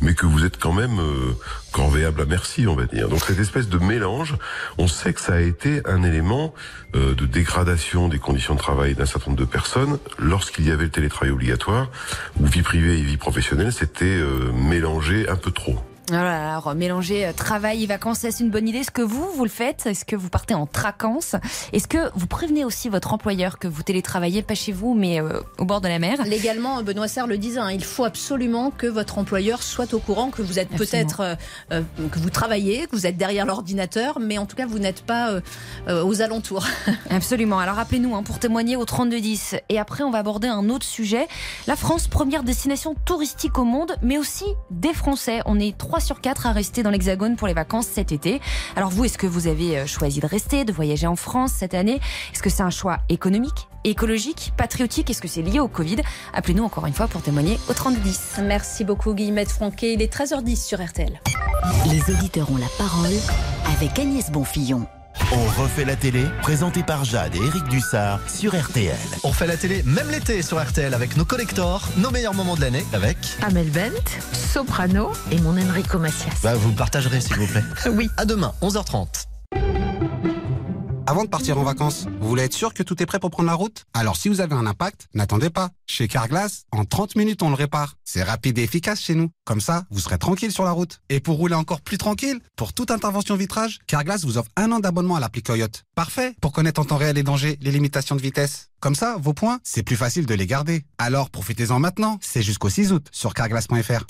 mais 0.01 0.15
que 0.15 0.27
vous 0.27 0.45
êtes 0.45 0.59
quand 0.59 0.73
même 0.73 1.01
corvéable 1.73 2.23
à 2.23 2.25
merci, 2.25 2.67
on 2.67 2.75
va 2.75 2.87
dire. 2.87 3.09
Donc 3.09 3.21
cette 3.21 3.39
espèce 3.39 3.69
de 3.69 3.79
mélange, 3.79 4.37
on 4.79 4.89
sait 4.89 5.13
que 5.13 5.21
ça 5.21 5.35
a 5.35 5.41
été 5.41 5.83
un 5.87 6.03
élément 6.03 6.55
de 6.95 7.27
dégradation 7.27 8.09
des 8.09 8.19
conditions 8.19 8.55
de 8.55 8.59
travail 8.59 8.95
d'un 8.95 9.07
certain 9.07 9.31
nombre 9.31 9.41
de 9.41 9.47
personnes 9.47 9.99
lorsqu'il 10.19 10.67
y 10.67 10.71
avait 10.71 10.85
le 10.85 10.91
télétravail 10.91 11.31
obligatoire, 11.31 11.91
où 12.41 12.47
vie 12.47 12.63
privée 12.63 12.99
et 12.99 13.03
vie 13.03 13.17
professionnelle 13.17 13.73
s'étaient 13.73 14.23
mélangées 14.55 15.29
un 15.29 15.37
peu 15.37 15.51
trop. 15.51 15.79
Alors 16.13 16.75
mélanger 16.75 17.27
euh, 17.27 17.33
travail 17.33 17.85
et 17.85 17.87
vacances, 17.87 18.19
c'est 18.21 18.41
une 18.41 18.51
bonne 18.51 18.69
idée? 18.69 18.79
Est-ce 18.79 18.91
que 18.91 19.03
vous, 19.03 19.29
vous 19.35 19.45
le 19.45 19.51
faites? 19.51 19.87
Est-ce 19.87 20.05
que 20.05 20.17
vous 20.17 20.29
partez 20.29 20.55
en 20.55 20.67
tracances 20.67 21.37
Est-ce 21.73 21.89
que 21.89 22.11
vous 22.15 22.27
prévenez 22.27 22.65
aussi 22.65 22.89
votre 22.89 23.13
employeur 23.13 23.59
que 23.59 23.69
vous 23.69 23.83
télétravaillez, 23.83 24.43
pas 24.43 24.55
chez 24.55 24.73
vous, 24.73 24.95
mais 24.95 25.21
euh, 25.21 25.41
au 25.59 25.65
bord 25.65 25.81
de 25.81 25.89
la 25.89 25.99
mer? 25.99 26.25
Légalement, 26.25 26.83
Benoît 26.83 27.09
Serre 27.09 27.27
le 27.27 27.39
disait, 27.39 27.61
hein, 27.61 27.71
il 27.71 27.85
faut 27.85 28.05
absolument 28.05 28.71
que 28.71 28.87
votre 28.87 29.19
employeur 29.19 29.63
soit 29.63 29.95
au 29.95 29.99
courant 29.99 30.31
que 30.31 30.43
vous 30.43 30.59
êtes 30.59 30.69
peut-être, 30.69 31.21
euh, 31.21 31.35
euh, 31.73 31.83
que 32.11 32.19
vous 32.19 32.31
travaillez, 32.31 32.87
que 32.87 32.97
vous 32.97 33.07
êtes 33.07 33.17
derrière 33.17 33.47
l'ordinateur, 33.47 34.19
mais 34.21 34.39
en 34.39 34.47
tout 34.47 34.57
cas, 34.57 34.67
vous 34.67 34.79
n'êtes 34.79 35.03
pas 35.03 35.31
euh, 35.89 36.05
aux 36.05 36.23
alentours. 36.23 36.67
Absolument. 37.11 37.59
Alors 37.59 37.79
appelez-nous 37.79 38.15
hein, 38.15 38.23
pour 38.23 38.39
témoigner 38.39 38.77
au 38.77 38.85
3210. 38.85 39.57
Et 39.69 39.79
après, 39.79 40.05
on 40.05 40.11
va 40.11 40.19
aborder 40.19 40.49
un 40.49 40.69
autre 40.69 40.87
sujet. 40.87 41.29
La 41.67 41.77
France, 41.77 42.09
première 42.09 42.43
destination 42.43 42.95
touristique 43.05 43.59
au 43.59 43.65
monde, 43.65 43.97
mais 44.03 44.19
aussi 44.19 44.45
des 44.71 44.93
Français. 44.95 45.41
On 45.47 45.59
est 45.59 45.77
3 45.99 46.01
sur 46.01 46.21
4 46.21 46.47
à 46.47 46.53
rester 46.53 46.85
dans 46.85 46.91
l'Hexagone 46.91 47.35
pour 47.35 47.49
les 47.49 47.55
vacances 47.55 47.89
cet 47.89 48.13
été. 48.13 48.41
Alors 48.77 48.91
vous, 48.91 49.05
est-ce 49.05 49.19
que 49.19 49.27
vous 49.27 49.49
avez 49.49 49.79
euh, 49.79 49.87
choisi 49.87 50.21
de 50.21 50.27
rester, 50.27 50.65
de 50.65 50.73
voyager 50.73 51.09
en 51.09 51.17
France 51.17 51.51
cette 51.53 51.75
année? 51.75 52.01
Est-ce 52.33 52.41
que 52.41 52.51
c'est 52.51 52.63
un 52.63 52.71
choix 52.71 52.99
économique 53.09 53.67
écologique, 53.83 54.53
patriotique? 54.57 55.11
Est-ce 55.11 55.21
que 55.21 55.27
c'est 55.27 55.43
lié 55.43 55.59
au 55.59 55.67
Covid? 55.67 55.97
Appelez-nous 56.35 56.63
encore 56.63 56.87
une 56.87 56.93
fois 56.93 57.09
pour 57.09 57.21
témoigner 57.23 57.59
au 57.69 57.73
3210. 57.73 58.43
Merci 58.45 58.85
beaucoup, 58.85 59.13
Guillemette 59.13 59.51
Franquet. 59.51 59.95
Il 59.95 60.03
est 60.03 60.13
13h10 60.13 60.65
sur 60.65 60.85
RTL. 60.85 61.21
Les 61.91 62.15
auditeurs 62.15 62.49
ont 62.53 62.59
la 62.59 62.69
parole 62.79 63.17
avec 63.75 63.99
Agnès 63.99 64.31
Bonfillon. 64.31 64.87
On 65.33 65.63
refait 65.63 65.85
la 65.85 65.97
télé, 65.97 66.25
présenté 66.43 66.83
par 66.83 67.05
Jade 67.05 67.35
et 67.37 67.39
Eric 67.39 67.65
Dussard 67.65 68.21
sur 68.29 68.59
RTL. 68.59 68.97
On 69.25 69.29
refait 69.29 69.47
la 69.47 69.57
télé 69.57 69.83
même 69.85 70.09
l'été 70.11 70.41
sur 70.43 70.63
RTL 70.63 70.95
avec 70.95 71.17
nos 71.17 71.25
collectors, 71.25 71.87
nos 71.99 72.11
meilleurs 72.11 72.35
moments 72.35 72.57
de 72.57 72.63
l'année 72.63 72.87
avec. 72.93 73.19
Amel 73.43 73.71
Bent, 73.71 73.91
soprano 74.33 75.13
et 75.31 75.39
mon 75.41 75.61
Enrico 75.61 75.99
Macias. 75.99 76.33
Bah, 76.43 76.55
vous 76.55 76.73
partagerez 76.73 77.21
s'il 77.21 77.37
vous 77.37 77.47
plaît. 77.47 77.65
Oui. 77.93 78.09
À 78.17 78.25
demain, 78.25 78.53
11h30. 78.63 79.07
Avant 81.09 81.25
de 81.25 81.31
partir 81.31 81.57
en 81.57 81.63
vacances, 81.63 82.05
vous 82.21 82.29
voulez 82.29 82.43
être 82.43 82.53
sûr 82.53 82.75
que 82.75 82.83
tout 82.83 83.03
est 83.03 83.07
prêt 83.07 83.19
pour 83.19 83.31
prendre 83.31 83.47
la 83.47 83.55
route? 83.55 83.87
Alors 83.95 84.15
si 84.15 84.29
vous 84.29 84.43
avez 84.43 84.55
un 84.55 84.67
impact, 84.67 85.09
n'attendez 85.15 85.49
pas. 85.49 85.71
Chez 85.87 86.07
Carglass, 86.07 86.67
en 86.71 86.85
30 86.85 87.17
minutes 87.17 87.43
on 87.43 87.49
le 87.49 87.55
répare. 87.55 87.95
C'est 88.05 88.23
rapide 88.23 88.59
et 88.59 88.63
efficace 88.63 89.01
chez 89.01 89.15
nous. 89.15 89.31
Comme 89.47 89.63
ça, 89.63 89.85
vous 89.91 90.01
serez 90.01 90.19
tranquille 90.19 90.53
sur 90.53 90.65
la 90.65 90.71
route. 90.71 91.01
Et 91.09 91.21
pour 91.21 91.39
rouler 91.39 91.55
encore 91.55 91.81
plus 91.81 91.97
tranquille, 91.97 92.41
pour 92.57 92.75
toute 92.75 92.91
intervention 92.91 93.37
vitrage, 93.37 93.79
Carglass 93.87 94.23
vous 94.27 94.37
offre 94.37 94.51
un 94.57 94.71
an 94.71 94.81
d'abonnement 94.81 95.17
à 95.17 95.21
l'appli 95.21 95.43
Coyote. 95.43 95.85
Parfait 95.95 96.35
pour 96.43 96.53
connaître 96.53 96.79
en 96.79 96.85
temps 96.85 96.99
réel 96.99 97.17
les 97.17 97.23
dangers, 97.23 97.57
les 97.63 97.71
limitations 97.71 98.15
de 98.15 98.21
vitesse. 98.21 98.69
Comme 98.79 98.95
ça, 98.95 99.17
vos 99.19 99.33
points, 99.33 99.61
c'est 99.65 99.83
plus 99.83 99.97
facile 99.97 100.27
de 100.27 100.35
les 100.35 100.47
garder. 100.47 100.85
Alors 100.99 101.31
profitez-en 101.31 101.81
maintenant, 101.81 102.19
c'est 102.21 102.43
jusqu'au 102.43 102.69
6 102.69 102.93
août 102.93 103.07
sur 103.13 103.33
carglass.fr. 103.33 104.05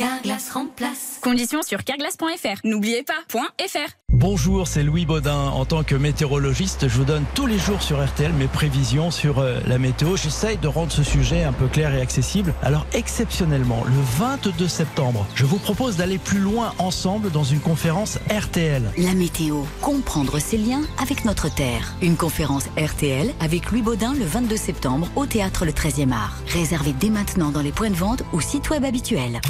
Carglass 0.00 0.48
remplace. 0.54 1.18
Conditions 1.20 1.60
sur 1.60 1.84
carglass.fr. 1.84 2.60
N'oubliez 2.64 3.02
pas, 3.02 3.20
.fr. 3.68 4.00
Bonjour, 4.12 4.66
c'est 4.66 4.82
Louis 4.82 5.06
Baudin. 5.06 5.48
En 5.48 5.64
tant 5.64 5.82
que 5.82 5.94
météorologiste, 5.94 6.88
je 6.88 6.96
vous 6.96 7.04
donne 7.04 7.24
tous 7.34 7.46
les 7.46 7.58
jours 7.58 7.82
sur 7.82 8.04
RTL 8.04 8.32
mes 8.32 8.48
prévisions 8.48 9.10
sur 9.10 9.38
euh, 9.38 9.60
la 9.66 9.78
météo. 9.78 10.16
J'essaye 10.16 10.56
de 10.56 10.68
rendre 10.68 10.90
ce 10.90 11.02
sujet 11.02 11.44
un 11.44 11.52
peu 11.52 11.68
clair 11.68 11.94
et 11.94 12.00
accessible. 12.00 12.52
Alors 12.62 12.86
exceptionnellement, 12.92 13.82
le 13.84 13.92
22 14.18 14.68
septembre, 14.68 15.26
je 15.34 15.44
vous 15.44 15.58
propose 15.58 15.96
d'aller 15.96 16.18
plus 16.18 16.40
loin 16.40 16.74
ensemble 16.78 17.30
dans 17.30 17.44
une 17.44 17.60
conférence 17.60 18.18
RTL. 18.30 18.90
La 18.96 19.14
météo, 19.14 19.62
comprendre 19.80 20.38
ses 20.38 20.56
liens 20.58 20.82
avec 21.00 21.24
notre 21.24 21.54
terre. 21.54 21.94
Une 22.02 22.16
conférence 22.16 22.64
RTL 22.78 23.32
avec 23.40 23.70
Louis 23.70 23.82
Baudin 23.82 24.14
le 24.14 24.24
22 24.24 24.56
septembre 24.56 25.08
au 25.14 25.26
théâtre 25.26 25.64
le 25.64 25.72
13e 25.72 26.12
art. 26.12 26.38
Réservé 26.48 26.94
dès 26.98 27.10
maintenant 27.10 27.50
dans 27.50 27.62
les 27.62 27.72
points 27.72 27.90
de 27.90 27.96
vente 27.96 28.22
ou 28.32 28.40
site 28.40 28.70
web 28.70 28.84
habituels. 28.84 29.40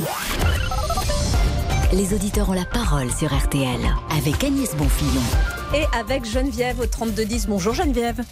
Les 1.93 2.15
auditeurs 2.15 2.51
ont 2.51 2.55
la 2.55 2.65
parole 2.65 3.11
sur 3.11 3.37
RTL 3.37 3.81
avec 4.17 4.45
Agnès 4.45 4.75
Bonfillon. 4.77 5.23
Et 5.75 5.85
avec 5.99 6.25
Geneviève 6.25 6.81
au 6.81 6.87
3210. 6.87 7.49
Bonjour 7.49 7.75
Geneviève. 7.75 8.23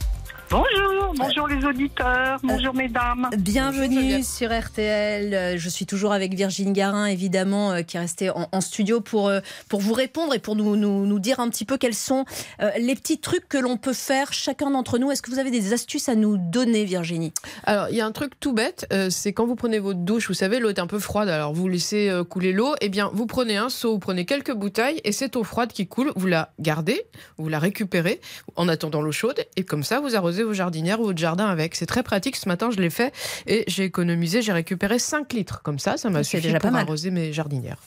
Bonjour, 0.50 0.97
bonjour 1.16 1.48
les 1.48 1.64
auditeurs, 1.64 2.38
bonjour 2.42 2.74
mesdames. 2.74 3.28
Bienvenue 3.38 4.22
sur 4.22 4.50
RTL. 4.50 5.34
Euh, 5.34 5.58
Je 5.58 5.68
suis 5.68 5.86
toujours 5.86 6.12
avec 6.12 6.34
Virginie 6.34 6.72
Garin, 6.72 7.06
évidemment, 7.06 7.72
euh, 7.72 7.82
qui 7.82 7.96
est 7.96 8.00
restée 8.00 8.30
en, 8.30 8.48
en 8.52 8.60
studio 8.60 9.00
pour, 9.00 9.28
euh, 9.28 9.40
pour 9.68 9.80
vous 9.80 9.92
répondre 9.94 10.34
et 10.34 10.38
pour 10.38 10.56
nous, 10.56 10.76
nous, 10.76 11.06
nous 11.06 11.18
dire 11.18 11.40
un 11.40 11.48
petit 11.48 11.64
peu 11.64 11.78
quels 11.78 11.94
sont 11.94 12.24
euh, 12.60 12.70
les 12.78 12.94
petits 12.94 13.18
trucs 13.18 13.48
que 13.48 13.58
l'on 13.58 13.76
peut 13.76 13.92
faire 13.92 14.32
chacun 14.32 14.70
d'entre 14.70 14.98
nous. 14.98 15.10
Est-ce 15.10 15.22
que 15.22 15.30
vous 15.30 15.38
avez 15.38 15.50
des 15.50 15.72
astuces 15.72 16.08
à 16.08 16.14
nous 16.14 16.36
donner, 16.36 16.84
Virginie? 16.84 17.32
Alors, 17.64 17.88
il 17.90 17.96
y 17.96 18.00
a 18.00 18.06
un 18.06 18.12
truc 18.12 18.38
tout 18.40 18.52
bête, 18.52 18.86
euh, 18.92 19.10
c'est 19.10 19.32
quand 19.32 19.46
vous 19.46 19.56
prenez 19.56 19.78
votre 19.78 20.00
douche, 20.00 20.28
vous 20.28 20.34
savez, 20.34 20.58
l'eau 20.58 20.68
est 20.68 20.78
un 20.78 20.86
peu 20.86 20.98
froide, 20.98 21.28
alors 21.28 21.52
vous 21.52 21.68
laissez 21.68 22.08
euh, 22.08 22.24
couler 22.24 22.52
l'eau, 22.52 22.74
et 22.80 22.88
bien 22.88 23.10
vous 23.12 23.26
prenez 23.26 23.56
un 23.56 23.68
seau, 23.68 23.92
vous 23.92 23.98
prenez 23.98 24.24
quelques 24.24 24.52
bouteilles, 24.54 25.00
et 25.04 25.12
cette 25.12 25.36
eau 25.36 25.44
froide 25.44 25.72
qui 25.72 25.86
coule, 25.86 26.12
vous 26.16 26.26
la 26.26 26.52
gardez, 26.58 27.02
vous 27.38 27.48
la 27.48 27.58
récupérez 27.58 28.20
en 28.56 28.68
attendant 28.68 29.00
l'eau 29.00 29.12
chaude, 29.12 29.44
et 29.56 29.64
comme 29.64 29.82
ça 29.82 30.00
vous 30.00 30.14
arrosez 30.16 30.42
vos 30.42 30.52
jardinières 30.52 30.97
ou 31.00 31.04
votre 31.06 31.18
jardin 31.18 31.46
avec. 31.46 31.74
C'est 31.74 31.86
très 31.86 32.02
pratique, 32.02 32.36
ce 32.36 32.48
matin 32.48 32.70
je 32.70 32.78
l'ai 32.80 32.90
fait, 32.90 33.12
et 33.46 33.64
j'ai 33.68 33.84
économisé, 33.84 34.42
j'ai 34.42 34.52
récupéré 34.52 34.98
5 34.98 35.32
litres, 35.32 35.62
comme 35.62 35.78
ça, 35.78 35.96
ça 35.96 36.10
m'a 36.10 36.22
suffi 36.24 36.42
déjà 36.42 36.58
pas 36.58 36.68
pour 36.68 36.72
mal. 36.72 36.82
arroser 36.82 37.10
mes 37.10 37.32
jardinières. 37.32 37.78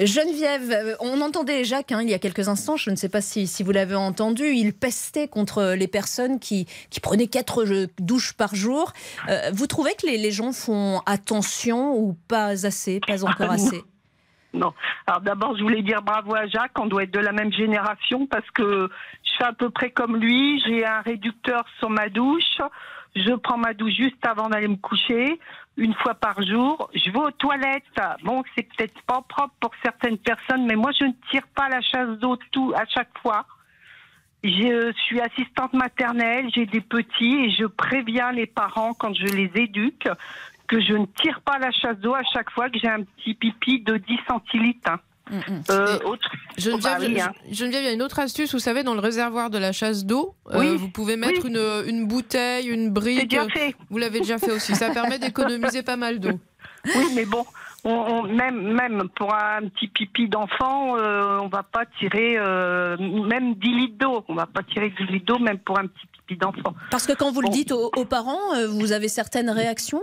Geneviève, 0.00 0.70
euh, 0.72 0.96
on 1.00 1.20
entendait 1.20 1.64
Jacques 1.64 1.92
hein, 1.92 2.00
il 2.02 2.10
y 2.10 2.14
a 2.14 2.18
quelques 2.18 2.48
instants, 2.48 2.76
je 2.76 2.90
ne 2.90 2.96
sais 2.96 3.08
pas 3.08 3.20
si, 3.20 3.46
si 3.46 3.62
vous 3.62 3.70
l'avez 3.70 3.94
entendu, 3.94 4.48
il 4.54 4.72
pestait 4.72 5.28
contre 5.28 5.74
les 5.76 5.86
personnes 5.88 6.38
qui, 6.40 6.66
qui 6.90 7.00
prenaient 7.00 7.28
quatre 7.28 7.64
euh, 7.64 7.86
douches 8.00 8.32
par 8.32 8.54
jour. 8.54 8.92
Euh, 9.28 9.50
vous 9.52 9.66
trouvez 9.66 9.92
que 9.94 10.06
les, 10.06 10.18
les 10.18 10.32
gens 10.32 10.52
font 10.52 11.00
attention 11.06 11.96
ou 11.96 12.16
pas 12.28 12.66
assez, 12.66 13.00
pas 13.06 13.24
encore 13.24 13.48
Ah, 13.50 13.54
assez? 13.54 13.82
Non. 14.54 14.72
Alors 15.06 15.20
d'abord, 15.20 15.56
je 15.56 15.62
voulais 15.62 15.82
dire 15.82 16.00
bravo 16.00 16.34
à 16.34 16.46
Jacques, 16.46 16.78
on 16.78 16.86
doit 16.86 17.02
être 17.02 17.10
de 17.10 17.18
la 17.18 17.32
même 17.32 17.52
génération 17.52 18.26
parce 18.26 18.48
que 18.52 18.88
je 19.24 19.32
fais 19.36 19.44
à 19.44 19.52
peu 19.52 19.68
près 19.68 19.90
comme 19.90 20.16
lui, 20.16 20.62
j'ai 20.64 20.86
un 20.86 21.00
réducteur 21.00 21.64
sur 21.78 21.90
ma 21.90 22.08
douche, 22.08 22.58
je 23.16 23.34
prends 23.34 23.58
ma 23.58 23.74
douche 23.74 23.94
juste 23.94 24.24
avant 24.24 24.48
d'aller 24.48 24.68
me 24.68 24.76
coucher, 24.76 25.40
une 25.76 25.94
fois 25.94 26.14
par 26.14 26.40
jour, 26.42 26.88
je 26.94 27.10
vais 27.10 27.18
aux 27.18 27.32
toilettes. 27.32 27.82
Bon, 28.22 28.44
c'est 28.54 28.62
peut-être 28.62 29.02
pas 29.02 29.22
propre 29.28 29.54
pour 29.58 29.72
certaines 29.82 30.18
personnes, 30.18 30.66
mais 30.66 30.76
moi 30.76 30.92
je 30.98 31.04
ne 31.04 31.12
tire 31.30 31.46
pas 31.54 31.68
la 31.68 31.80
chasse 31.80 32.16
d'eau 32.20 32.36
tout 32.52 32.72
à 32.76 32.84
chaque 32.86 33.16
fois. 33.20 33.46
Je 34.44 34.92
suis 35.06 35.20
assistante 35.20 35.72
maternelle, 35.72 36.50
j'ai 36.54 36.66
des 36.66 36.82
petits 36.82 37.46
et 37.46 37.50
je 37.50 37.64
préviens 37.64 38.30
les 38.30 38.46
parents 38.46 38.92
quand 38.92 39.14
je 39.14 39.24
les 39.24 39.50
éduque 39.54 40.06
que 40.68 40.80
je 40.80 40.92
ne 40.94 41.06
tire 41.22 41.40
pas 41.44 41.58
la 41.58 41.70
chasse 41.72 41.98
d'eau 41.98 42.14
à 42.14 42.22
chaque 42.32 42.50
fois 42.50 42.68
que 42.70 42.78
j'ai 42.78 42.88
un 42.88 43.02
petit 43.02 43.34
pipi 43.34 43.80
de 43.82 43.96
10 43.96 44.18
centilitres. 44.28 44.90
hein. 44.90 44.98
Euh, 45.70 45.98
autre... 46.04 46.28
Geneviève, 46.58 46.82
Bah 46.82 46.98
hein. 47.00 47.32
Il 47.50 47.72
y 47.72 47.76
a 47.76 47.92
une 47.92 48.02
autre 48.02 48.18
astuce, 48.18 48.52
vous 48.52 48.58
savez, 48.60 48.82
dans 48.82 48.92
le 48.94 49.00
réservoir 49.00 49.48
de 49.48 49.56
la 49.58 49.72
chasse 49.72 50.04
d'eau, 50.04 50.34
euh, 50.50 50.58
Oui, 50.60 50.76
vous 50.76 50.88
pouvez 50.90 51.16
mettre 51.16 51.44
oui. 51.44 51.50
une, 51.50 51.88
une 51.88 52.06
bouteille, 52.06 52.68
une 52.68 52.90
brique. 52.90 53.28
déjà 53.28 53.48
fait. 53.48 53.74
Vous 53.88 53.96
l'avez 53.98 54.20
déjà 54.20 54.36
fait 54.38 54.52
aussi. 54.52 54.74
Ça 54.74 54.90
permet 54.90 55.18
d'économiser 55.18 55.82
pas 55.82 55.96
mal 55.96 56.18
d'eau. 56.20 56.38
Oui, 56.96 57.06
mais 57.14 57.24
bon, 57.24 57.46
on, 57.84 57.90
on- 57.90 58.22
même, 58.24 58.60
même 58.74 59.08
pour 59.16 59.32
un 59.34 59.62
petit 59.70 59.88
pipi 59.88 60.28
d'enfant, 60.28 60.98
euh, 60.98 61.38
on 61.40 61.48
va 61.48 61.62
pas 61.62 61.86
tirer 61.98 62.36
euh, 62.36 62.94
même 62.98 63.54
10 63.54 63.68
litres 63.74 63.96
d'eau. 63.98 64.22
On 64.28 64.34
va 64.34 64.44
pas 64.44 64.62
tirer 64.62 64.90
10 64.90 65.04
litres 65.10 65.24
d'eau 65.24 65.38
même 65.38 65.58
pour 65.60 65.78
un 65.78 65.86
petit 65.86 66.06
pipi 66.12 66.36
d'enfant. 66.36 66.74
Parce 66.90 67.06
que 67.06 67.14
quand 67.14 67.32
vous 67.32 67.40
le 67.40 67.48
dites 67.48 67.72
aux, 67.72 67.90
aux 67.96 68.04
parents, 68.04 68.54
euh, 68.56 68.66
vous 68.68 68.92
avez 68.92 69.08
certaines 69.08 69.48
réactions? 69.48 70.02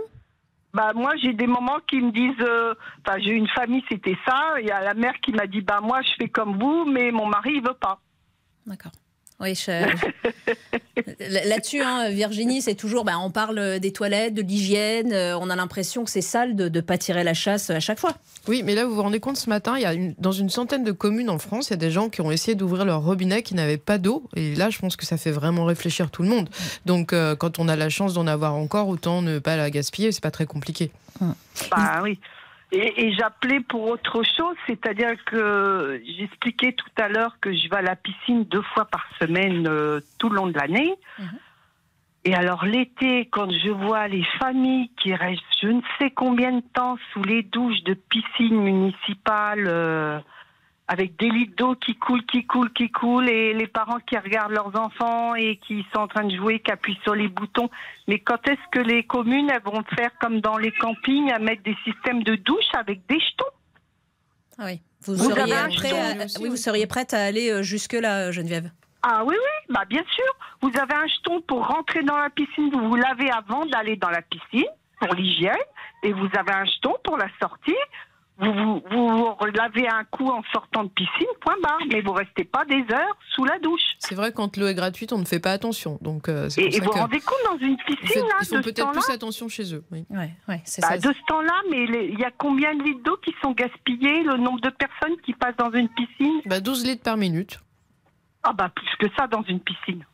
Bah 0.74 0.92
moi 0.94 1.14
j'ai 1.16 1.34
des 1.34 1.46
moments 1.46 1.80
qui 1.86 2.00
me 2.00 2.10
disent, 2.12 2.40
euh, 2.40 2.74
enfin 3.06 3.18
j'ai 3.18 3.32
une 3.32 3.48
famille 3.48 3.84
c'était 3.90 4.16
ça. 4.26 4.54
Il 4.60 4.66
y 4.66 4.70
a 4.70 4.80
la 4.80 4.94
mère 4.94 5.20
qui 5.20 5.32
m'a 5.32 5.46
dit 5.46 5.60
bah 5.60 5.80
moi 5.82 6.00
je 6.02 6.12
fais 6.18 6.28
comme 6.28 6.58
vous, 6.58 6.84
mais 6.84 7.10
mon 7.10 7.26
mari 7.26 7.52
il 7.56 7.62
veut 7.62 7.74
pas. 7.74 8.00
D'accord. 8.66 8.92
Oui, 9.42 9.54
je- 9.56 9.88
là-dessus, 11.48 11.80
hein, 11.82 12.10
Virginie, 12.10 12.62
c'est 12.62 12.74
toujours, 12.74 13.04
bah, 13.04 13.14
on 13.20 13.30
parle 13.30 13.80
des 13.80 13.92
toilettes, 13.92 14.34
de 14.34 14.42
l'hygiène, 14.42 15.12
euh, 15.12 15.36
on 15.38 15.50
a 15.50 15.56
l'impression 15.56 16.04
que 16.04 16.10
c'est 16.10 16.20
sale 16.20 16.54
de 16.54 16.68
ne 16.68 16.80
pas 16.80 16.96
tirer 16.98 17.24
la 17.24 17.34
chasse 17.34 17.70
à 17.70 17.80
chaque 17.80 17.98
fois. 17.98 18.14
Oui, 18.48 18.62
mais 18.64 18.74
là, 18.74 18.84
vous 18.84 18.94
vous 18.94 19.02
rendez 19.02 19.20
compte, 19.20 19.36
ce 19.36 19.48
matin, 19.48 19.74
il 19.76 19.82
y 19.82 19.86
a 19.86 19.94
une- 19.94 20.14
dans 20.18 20.32
une 20.32 20.48
centaine 20.50 20.84
de 20.84 20.92
communes 20.92 21.30
en 21.30 21.38
France, 21.38 21.68
il 21.68 21.70
y 21.72 21.74
a 21.74 21.76
des 21.76 21.90
gens 21.90 22.08
qui 22.08 22.20
ont 22.20 22.30
essayé 22.30 22.54
d'ouvrir 22.54 22.84
leur 22.84 23.02
robinet 23.02 23.42
qui 23.42 23.54
n'avaient 23.54 23.78
pas 23.78 23.98
d'eau. 23.98 24.22
Et 24.36 24.54
là, 24.54 24.70
je 24.70 24.78
pense 24.78 24.96
que 24.96 25.04
ça 25.06 25.16
fait 25.16 25.32
vraiment 25.32 25.64
réfléchir 25.64 26.10
tout 26.10 26.22
le 26.22 26.28
monde. 26.28 26.48
Donc, 26.86 27.12
euh, 27.12 27.34
quand 27.36 27.58
on 27.58 27.68
a 27.68 27.76
la 27.76 27.88
chance 27.88 28.14
d'en 28.14 28.26
avoir 28.26 28.54
encore, 28.54 28.88
autant 28.88 29.22
ne 29.22 29.38
pas 29.38 29.56
la 29.56 29.70
gaspiller, 29.70 30.12
c'est 30.12 30.22
pas 30.22 30.30
très 30.30 30.46
compliqué. 30.46 30.90
Bah 31.70 32.00
oui. 32.02 32.18
Et, 32.72 33.04
et 33.04 33.12
j'appelais 33.14 33.60
pour 33.60 33.88
autre 33.88 34.22
chose, 34.22 34.56
c'est-à-dire 34.66 35.22
que 35.26 36.00
j'expliquais 36.18 36.72
tout 36.72 36.90
à 36.96 37.08
l'heure 37.08 37.36
que 37.40 37.52
je 37.52 37.68
vais 37.68 37.76
à 37.76 37.82
la 37.82 37.96
piscine 37.96 38.44
deux 38.44 38.62
fois 38.74 38.86
par 38.86 39.06
semaine 39.20 39.66
euh, 39.68 40.00
tout 40.18 40.30
le 40.30 40.36
long 40.36 40.46
de 40.46 40.58
l'année. 40.58 40.94
Et 42.24 42.34
alors 42.34 42.64
l'été, 42.64 43.26
quand 43.26 43.50
je 43.50 43.70
vois 43.70 44.08
les 44.08 44.24
familles 44.38 44.90
qui 44.96 45.14
restent 45.14 45.42
je 45.62 45.68
ne 45.68 45.80
sais 45.98 46.10
combien 46.10 46.52
de 46.52 46.64
temps 46.74 46.96
sous 47.12 47.22
les 47.22 47.42
douches 47.42 47.82
de 47.84 47.94
piscine 47.94 48.60
municipale, 48.60 49.64
euh, 49.68 50.18
avec 50.92 51.16
des 51.18 51.30
litres 51.30 51.56
d'eau 51.56 51.74
qui 51.74 51.94
coulent, 51.96 52.24
qui 52.26 52.44
coulent, 52.46 52.70
qui 52.74 52.90
coulent, 52.90 53.26
et 53.30 53.54
les 53.54 53.66
parents 53.66 53.98
qui 54.06 54.16
regardent 54.18 54.52
leurs 54.52 54.78
enfants 54.78 55.34
et 55.34 55.56
qui 55.56 55.86
sont 55.94 56.00
en 56.02 56.06
train 56.08 56.24
de 56.24 56.36
jouer, 56.36 56.60
qui 56.60 56.70
appuient 56.70 56.98
sur 57.02 57.14
les 57.14 57.28
boutons. 57.28 57.70
Mais 58.08 58.18
quand 58.18 58.46
est-ce 58.46 58.60
que 58.70 58.78
les 58.80 59.02
communes 59.04 59.48
elles 59.48 59.62
vont 59.62 59.82
faire 59.96 60.10
comme 60.20 60.40
dans 60.40 60.58
les 60.58 60.70
campings, 60.72 61.32
à 61.32 61.38
mettre 61.38 61.62
des 61.62 61.76
systèmes 61.84 62.22
de 62.24 62.34
douche 62.36 62.70
avec 62.74 63.06
des 63.06 63.18
jetons? 63.18 63.52
Ah 64.58 64.64
oui. 64.66 64.82
Vous, 65.04 65.16
Vous 65.16 65.30
seriez 65.30 65.42
avez 65.42 65.56
un 65.56 65.68
prêt 65.70 65.88
jeton 65.88 66.20
à- 66.20 66.40
oui, 66.42 66.48
vous 66.50 66.56
seriez 66.56 66.86
prête 66.86 67.14
à 67.14 67.24
aller 67.24 67.50
euh, 67.50 67.62
jusque-là, 67.62 68.30
Geneviève? 68.30 68.70
Ah 69.02 69.24
oui, 69.24 69.34
oui, 69.34 69.74
bah 69.74 69.84
bien 69.88 70.04
sûr. 70.14 70.32
Vous 70.60 70.70
avez 70.78 70.94
un 70.94 71.06
jeton 71.06 71.40
pour 71.40 71.66
rentrer 71.66 72.02
dans 72.02 72.18
la 72.18 72.28
piscine, 72.28 72.70
vous 72.70 72.88
vous 72.90 72.96
lavez 72.96 73.30
avant 73.30 73.64
d'aller 73.66 73.96
dans 73.96 74.10
la 74.10 74.20
piscine, 74.22 74.68
pour 75.00 75.14
l'hygiène, 75.14 75.56
et 76.04 76.12
vous 76.12 76.28
avez 76.38 76.52
un 76.52 76.66
jeton 76.66 76.94
pour 77.02 77.16
la 77.16 77.28
sortie. 77.40 77.74
Vous 78.38 78.52
vous, 78.52 78.80
vous 79.38 79.46
lavez 79.54 79.86
un 79.88 80.04
coup 80.04 80.26
en 80.28 80.42
sortant 80.52 80.84
de 80.84 80.88
piscine, 80.88 81.26
point 81.40 81.54
barre. 81.62 81.78
Mais 81.92 82.00
vous 82.00 82.12
restez 82.12 82.44
pas 82.44 82.64
des 82.64 82.82
heures 82.92 83.16
sous 83.34 83.44
la 83.44 83.58
douche. 83.58 83.82
C'est 83.98 84.14
vrai, 84.14 84.32
quand 84.32 84.56
l'eau 84.56 84.66
est 84.66 84.74
gratuite, 84.74 85.12
on 85.12 85.18
ne 85.18 85.24
fait 85.24 85.38
pas 85.38 85.52
attention. 85.52 85.98
Donc, 86.00 86.28
euh, 86.28 86.48
Et, 86.56 86.62
pour 86.62 86.66
et 86.68 86.72
ça 86.72 86.84
vous 86.84 86.90
que- 86.90 86.98
rendez 86.98 87.20
compte 87.20 87.38
dans 87.52 87.58
une 87.58 87.76
piscine, 87.76 88.22
là, 88.22 88.36
ils 88.40 88.46
font 88.46 88.56
de 88.56 88.62
ce 88.62 88.68
peut-être 88.70 88.90
plus 88.92 89.10
attention 89.10 89.48
chez 89.48 89.74
eux. 89.74 89.84
Oui. 89.92 90.06
Ouais, 90.10 90.30
ouais, 90.48 90.60
c'est 90.64 90.80
Bah, 90.82 90.88
ça. 90.88 90.96
de 90.98 91.14
ce 91.14 91.24
temps-là, 91.28 91.54
mais 91.70 91.84
il 91.84 92.18
y 92.18 92.24
a 92.24 92.30
combien 92.36 92.74
de 92.74 92.82
litres 92.82 93.02
d'eau 93.04 93.16
qui 93.18 93.34
sont 93.42 93.52
gaspillés 93.52 94.22
Le 94.24 94.36
nombre 94.38 94.60
de 94.60 94.70
personnes 94.70 95.16
qui 95.24 95.34
passent 95.34 95.56
dans 95.56 95.70
une 95.70 95.88
piscine? 95.90 96.40
Bah, 96.46 96.60
12 96.60 96.84
litres 96.86 97.02
par 97.02 97.16
minute. 97.16 97.60
Ah 98.42 98.52
bah 98.52 98.70
plus 98.74 98.88
que 98.98 99.06
ça 99.16 99.28
dans 99.28 99.42
une 99.44 99.60
piscine. 99.60 100.04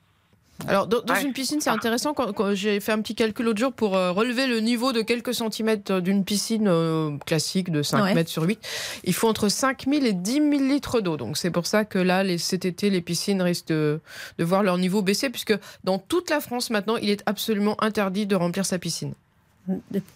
Alors, 0.66 0.88
dans, 0.88 1.00
dans 1.02 1.14
Ouais. 1.14 1.22
une 1.22 1.32
piscine, 1.32 1.60
c'est 1.60 1.70
intéressant. 1.70 2.14
Quand, 2.14 2.32
quand 2.32 2.52
j'ai 2.54 2.80
fait 2.80 2.90
un 2.92 3.00
petit 3.00 3.14
calcul 3.14 3.44
l'autre 3.46 3.60
jour 3.60 3.72
pour 3.72 3.96
euh, 3.96 4.10
relever 4.10 4.46
le 4.48 4.58
niveau 4.58 4.92
de 4.92 5.02
quelques 5.02 5.32
centimètres 5.32 6.00
d'une 6.00 6.24
piscine 6.24 6.66
euh, 6.66 7.16
classique 7.26 7.70
de 7.70 7.82
5 7.82 8.02
Ouais. 8.02 8.14
mètres 8.14 8.30
sur 8.30 8.42
8, 8.42 8.58
il 9.04 9.14
faut 9.14 9.28
entre 9.28 9.48
5 9.48 9.84
000 9.88 10.04
et 10.04 10.12
10 10.12 10.32
000 10.32 10.50
litres 10.64 11.00
d'eau. 11.00 11.16
Donc, 11.16 11.36
c'est 11.36 11.50
pour 11.52 11.66
ça 11.66 11.84
que 11.84 11.98
là, 12.00 12.24
les, 12.24 12.38
cet 12.38 12.64
été, 12.64 12.90
les 12.90 13.00
piscines 13.00 13.40
risquent 13.40 13.68
de, 13.68 14.00
de 14.38 14.44
voir 14.44 14.62
leur 14.64 14.78
niveau 14.78 15.00
baisser, 15.00 15.30
puisque 15.30 15.54
dans 15.84 15.98
toute 15.98 16.28
la 16.28 16.40
France, 16.40 16.70
maintenant, 16.70 16.96
il 16.96 17.10
est 17.10 17.22
absolument 17.26 17.76
interdit 17.82 18.26
de 18.26 18.34
remplir 18.34 18.66
sa 18.66 18.78
piscine. 18.78 19.14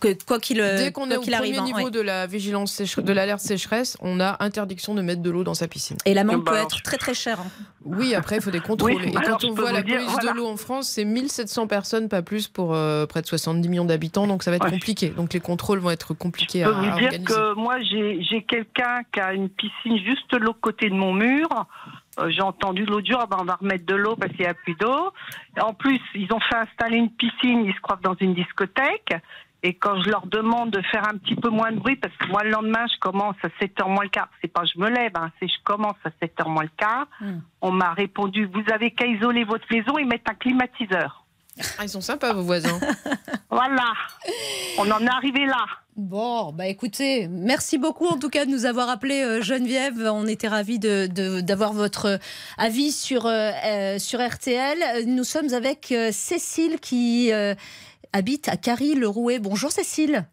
Que- 0.00 0.16
quoi 0.24 0.38
qu'il 0.38 0.60
euh, 0.60 0.78
Dès 0.78 0.92
qu'on 0.92 1.06
est 1.10 1.14
quoi 1.14 1.18
au 1.18 1.20
premier 1.22 1.36
arrive, 1.36 1.58
hein, 1.58 1.64
niveau 1.64 1.84
ouais. 1.84 1.90
de 1.90 2.00
la 2.00 2.26
vigilance 2.26 2.80
de 2.80 3.12
l'alerte 3.12 3.40
sécheresse, 3.40 3.96
on 4.00 4.18
a 4.20 4.36
interdiction 4.42 4.94
de 4.94 5.02
mettre 5.02 5.20
de 5.22 5.30
l'eau 5.30 5.44
dans 5.44 5.54
sa 5.54 5.68
piscine. 5.68 5.96
Et 6.06 6.14
l'amende 6.14 6.42
Bah, 6.44 6.52
peut 6.52 6.58
être 6.58 6.82
très 6.82 6.96
très 6.96 7.14
chère. 7.14 7.40
hein. 7.40 7.46
Oui, 7.84 8.14
après, 8.14 8.36
il 8.36 8.42
faut 8.42 8.50
des 8.50 8.60
contrôles. 8.60 8.92
Oui, 8.94 9.08
et 9.08 9.12
quand 9.12 9.44
on 9.44 9.52
voit 9.54 9.72
la 9.72 9.82
dire, 9.82 9.96
police 9.96 10.10
voilà. 10.12 10.32
de 10.32 10.36
l'eau 10.38 10.46
en 10.46 10.56
France, 10.56 10.88
c'est 10.88 11.04
1700 11.04 11.66
personnes, 11.66 12.08
pas 12.08 12.22
plus, 12.22 12.48
pour 12.48 12.74
euh, 12.74 13.06
près 13.06 13.20
de 13.22 13.26
70 13.26 13.68
millions 13.68 13.84
d'habitants. 13.84 14.26
Donc 14.26 14.42
ça 14.42 14.50
va 14.50 14.56
être 14.56 14.64
Ouais. 14.64 14.70
compliqué. 14.70 15.10
Donc 15.10 15.32
les 15.34 15.40
contrôles 15.40 15.80
vont 15.80 15.90
être 15.90 16.14
compliqués 16.14 16.60
Je 16.60 16.64
à, 16.64 16.68
peux 16.68 16.74
à 16.74 16.78
vous 16.78 16.84
dire 16.84 16.92
organiser. 16.94 17.24
que 17.24 17.54
moi, 17.54 17.80
j'ai 17.80 18.22
j'ai 18.22 18.42
quelqu'un 18.44 19.02
qui 19.12 19.20
a 19.20 19.32
une 19.34 19.48
piscine 19.48 19.98
juste 19.98 20.30
de 20.32 20.38
l'autre 20.38 20.60
côté 20.60 20.88
de 20.88 20.94
mon 20.94 21.12
mur. 21.12 21.48
Euh, 22.18 22.30
j'ai 22.30 22.42
entendu 22.42 22.84
l'autre 22.84 23.06
jour, 23.06 23.20
ah 23.22 23.26
ben, 23.26 23.38
on 23.40 23.44
va 23.44 23.54
remettre 23.54 23.86
de 23.86 23.94
l'eau 23.94 24.16
parce 24.16 24.32
qu'il 24.32 24.42
n'y 24.42 24.50
a 24.50 24.54
plus 24.54 24.74
d'eau. 24.74 25.12
En 25.60 25.72
plus, 25.72 26.00
ils 26.14 26.32
ont 26.32 26.40
fait 26.40 26.56
installer 26.56 26.98
une 26.98 27.10
piscine, 27.10 27.64
ils 27.64 27.74
se 27.74 27.80
croient 27.80 27.98
dans 28.02 28.16
une 28.20 28.34
discothèque. 28.34 29.14
Et 29.64 29.74
quand 29.74 30.02
je 30.02 30.10
leur 30.10 30.26
demande 30.26 30.70
de 30.70 30.82
faire 30.82 31.06
un 31.08 31.16
petit 31.16 31.36
peu 31.36 31.48
moins 31.48 31.70
de 31.70 31.78
bruit, 31.78 31.96
parce 31.96 32.14
que 32.16 32.26
moi, 32.26 32.42
le 32.42 32.50
lendemain, 32.50 32.84
je 32.92 32.98
commence 32.98 33.36
à 33.44 33.48
7h 33.64 33.88
moins 33.88 34.02
le 34.02 34.08
quart. 34.08 34.28
C'est 34.40 34.52
pas 34.52 34.64
je 34.64 34.78
me 34.78 34.88
lève, 34.88 35.12
hein, 35.14 35.30
c'est 35.38 35.46
je 35.46 35.62
commence 35.62 35.96
à 36.04 36.08
7h 36.08 36.48
moins 36.48 36.64
le 36.64 36.70
quart. 36.76 37.06
Hmm. 37.20 37.38
On 37.60 37.70
m'a 37.70 37.92
répondu, 37.92 38.46
vous 38.46 38.64
avez 38.72 38.90
qu'à 38.90 39.06
isoler 39.06 39.44
votre 39.44 39.64
maison 39.70 39.96
et 39.98 40.04
mettre 40.04 40.30
un 40.30 40.34
climatiseur. 40.34 41.24
Ah, 41.78 41.84
ils 41.84 41.88
sont 41.88 42.00
sympas, 42.00 42.32
vos 42.32 42.42
voisins. 42.42 42.78
Voilà. 43.50 43.92
On 44.78 44.90
en 44.90 45.00
est 45.00 45.10
arrivé 45.10 45.44
là. 45.46 45.64
Bon, 45.96 46.52
bah 46.52 46.66
écoutez, 46.66 47.28
merci 47.28 47.76
beaucoup 47.76 48.06
en 48.06 48.18
tout 48.18 48.30
cas 48.30 48.46
de 48.46 48.50
nous 48.50 48.64
avoir 48.64 48.88
appelé 48.88 49.22
euh, 49.22 49.42
Geneviève. 49.42 50.08
On 50.10 50.26
était 50.26 50.48
ravis 50.48 50.78
de- 50.78 51.06
de- 51.06 51.40
d'avoir 51.42 51.74
votre 51.74 52.18
avis 52.56 52.92
sur, 52.92 53.26
euh, 53.26 53.50
euh, 53.66 53.98
sur 53.98 54.26
RTL. 54.26 54.78
Nous 55.06 55.24
sommes 55.24 55.52
avec 55.52 55.94
Cécile 56.12 56.80
qui 56.80 57.30
euh, 57.32 57.54
habite 58.14 58.48
à 58.48 58.56
Carry-le-Rouet. 58.56 59.38
Bonjour 59.38 59.70
Cécile. 59.70 60.24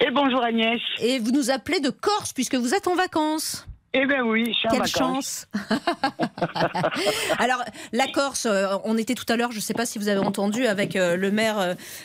Et 0.00 0.10
bonjour 0.12 0.42
Agnès. 0.42 0.80
Et 1.00 1.18
vous 1.18 1.32
nous 1.32 1.50
appelez 1.50 1.80
de 1.80 1.90
Corse 1.90 2.32
puisque 2.32 2.54
vous 2.54 2.74
êtes 2.74 2.86
en 2.86 2.94
vacances. 2.94 3.66
Eh 3.94 4.06
bien 4.06 4.22
oui, 4.24 4.46
je 4.46 4.52
suis 4.52 4.68
en 4.68 4.70
Quelle 4.70 4.80
vacances. 4.80 5.46
chance 5.48 5.48
Alors, 7.38 7.62
la 7.92 8.06
Corse, 8.06 8.46
euh, 8.46 8.76
on 8.84 8.96
était 8.96 9.14
tout 9.14 9.30
à 9.30 9.36
l'heure, 9.36 9.50
je 9.50 9.56
ne 9.56 9.60
sais 9.60 9.74
pas 9.74 9.84
si 9.84 9.98
vous 9.98 10.08
avez 10.08 10.20
entendu, 10.20 10.66
avec 10.66 10.96
euh, 10.96 11.16
le 11.16 11.30
maire 11.30 11.58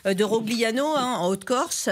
euh, 0.05 0.13
de 0.13 0.23
Rogliano, 0.23 0.85
hein, 0.97 1.15
en 1.19 1.29
Haute-Corse. 1.29 1.87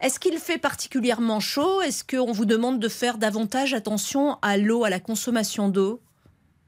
Est-ce 0.00 0.20
qu'il 0.20 0.36
fait 0.38 0.58
particulièrement 0.58 1.40
chaud? 1.40 1.80
Est-ce 1.80 2.04
qu'on 2.04 2.32
vous 2.32 2.44
demande 2.44 2.80
de 2.80 2.88
faire 2.88 3.16
davantage 3.16 3.72
attention 3.72 4.36
à 4.42 4.58
l'eau, 4.58 4.84
à 4.84 4.90
la 4.90 5.00
consommation 5.00 5.70
d'eau? 5.70 6.00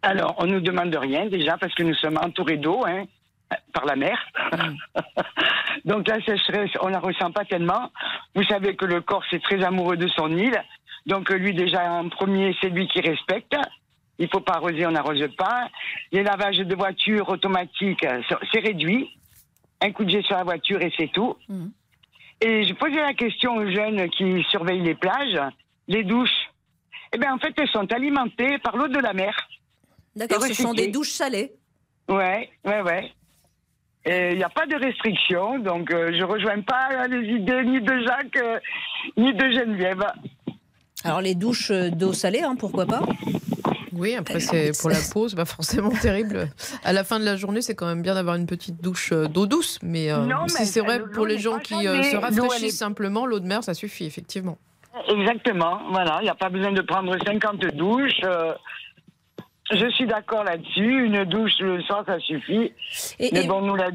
Alors, 0.01 0.35
on 0.39 0.47
nous 0.47 0.61
demande 0.61 0.95
rien 0.95 1.27
déjà 1.27 1.59
parce 1.59 1.75
que 1.75 1.83
nous 1.83 1.95
sommes 1.95 2.19
entourés 2.19 2.57
d'eau 2.57 2.85
hein, 2.87 3.05
par 3.75 3.85
la 3.85 3.97
mer. 3.97 4.19
Donc 5.85 6.09
la 6.09 6.21
sécheresse, 6.25 6.71
on 6.81 6.89
la 6.89 7.01
ressent 7.01 7.31
pas 7.33 7.45
tellement. 7.45 7.91
Vous 8.35 8.45
savez 8.45 8.77
que 8.77 8.85
le 8.85 9.01
Corse 9.01 9.27
est 9.33 9.43
très 9.43 9.63
amoureux 9.63 9.97
de 9.97 10.09
son 10.09 10.31
île. 10.31 10.63
Donc 11.07 11.31
euh, 11.31 11.37
lui 11.37 11.55
déjà 11.55 11.93
en 11.93 12.09
premier, 12.09 12.57
c'est 12.61 12.69
lui 12.69 12.87
qui 12.89 13.01
respecte. 13.01 13.57
Il 14.19 14.29
faut 14.29 14.41
pas 14.41 14.55
arroser, 14.55 14.87
on 14.87 14.93
n'arrose 14.93 15.27
pas. 15.37 15.69
Les 16.13 16.23
lavages 16.23 16.59
de 16.59 16.75
voitures 16.75 17.29
automatiques, 17.29 18.05
euh, 18.05 18.23
c'est 18.53 18.61
réduit. 18.61 19.09
Un 19.81 19.91
coup 19.91 20.05
de 20.05 20.11
jet 20.11 20.23
sur 20.23 20.37
la 20.37 20.45
voiture 20.45 20.81
et 20.81 20.93
c'est 20.97 21.11
tout. 21.13 21.37
Et 22.41 22.65
je 22.65 22.75
posais 22.75 23.01
la 23.01 23.15
question 23.15 23.57
aux 23.57 23.71
jeunes 23.71 24.09
qui 24.11 24.45
surveillent 24.51 24.83
les 24.83 24.95
plages, 24.95 25.41
les 25.89 26.05
douches. 26.05 26.51
Eh 27.13 27.19
bien, 27.19 27.35
en 27.35 27.39
fait, 27.39 27.53
elles 27.57 27.69
sont 27.69 27.93
alimentées 27.93 28.59
par 28.59 28.77
l'eau 28.77 28.89
de 28.89 28.99
la 28.99 29.13
mer. 29.13 29.35
D'accord, 30.15 30.43
ce 30.43 30.55
sont 30.55 30.73
des 30.73 30.89
douches 30.89 31.11
salées. 31.11 31.53
Ouais, 32.09 32.51
ouais, 32.65 32.83
ouais. 32.83 33.13
Il 34.05 34.37
n'y 34.37 34.45
a 34.45 34.49
pas 34.49 34.67
de 34.67 34.75
restriction, 34.75 35.61
donc 35.61 35.93
euh, 35.93 36.13
je 36.19 36.25
rejoins 36.25 36.61
pas 36.63 37.07
les 37.07 37.25
idées 37.35 37.63
ni 37.63 37.81
de 37.81 38.05
Jacques 38.05 38.37
euh, 38.37 38.59
ni 39.17 39.33
de 39.33 39.51
Geneviève. 39.53 40.05
Alors, 41.05 41.21
les 41.21 41.35
douches 41.35 41.71
euh, 41.71 41.91
d'eau 41.91 42.13
salée, 42.13 42.41
hein, 42.43 42.55
pourquoi 42.59 42.87
pas 42.87 43.01
Oui, 43.93 44.15
après, 44.15 44.41
c'est 44.41 44.73
pour 44.81 44.91
la 44.91 44.97
peau, 45.13 45.29
c'est 45.29 45.37
pas 45.37 45.45
forcément 45.45 45.91
terrible. 46.03 46.49
À 46.85 46.93
la 46.93 47.05
fin 47.05 47.19
de 47.21 47.25
la 47.25 47.37
journée, 47.37 47.61
c'est 47.63 47.75
quand 47.75 47.87
même 47.87 48.03
bien 48.03 48.15
d'avoir 48.15 48.37
une 48.37 48.47
petite 48.47 48.81
douche 48.83 49.11
euh, 49.13 49.27
d'eau 49.27 49.47
douce. 49.47 49.79
Mais, 49.83 50.11
euh, 50.13 50.19
Non, 50.27 50.47
si 50.49 50.65
c'est 50.67 50.81
vrai, 50.81 50.99
l'eau 50.99 51.07
pour 51.13 51.27
les 51.27 51.39
gens 51.39 51.59
qui 51.59 51.75
euh, 51.87 52.03
se 52.03 52.17
rafraîchissent 52.17 52.75
est- 52.75 52.77
simplement, 52.77 53.27
l'eau 53.27 53.41
de 53.41 53.47
mer, 53.47 53.63
ça 53.65 53.75
suffit, 53.75 54.05
effectivement. 54.05 54.59
Exactement, 55.09 55.81
voilà, 55.91 56.19
il 56.21 56.25
n'y 56.25 56.31
a 56.31 56.35
pas 56.35 56.51
besoin 56.51 56.71
de 56.73 56.83
prendre 56.83 57.17
50 57.25 57.61
douches. 57.75 58.21
euh, 58.25 58.53
je 59.73 59.89
suis 59.93 60.07
d'accord 60.07 60.45
là-dessus, 60.45 61.07
une 61.07 61.25
douche 61.25 61.53
le 61.61 61.81
soir, 61.83 62.05
ça 62.07 62.19
suffit. 62.21 62.73
Et- 63.19 63.31
Mais 63.33 63.45
et- 63.45 63.47
bon, 63.47 63.63
nous, 63.63 63.75
la, 63.75 63.89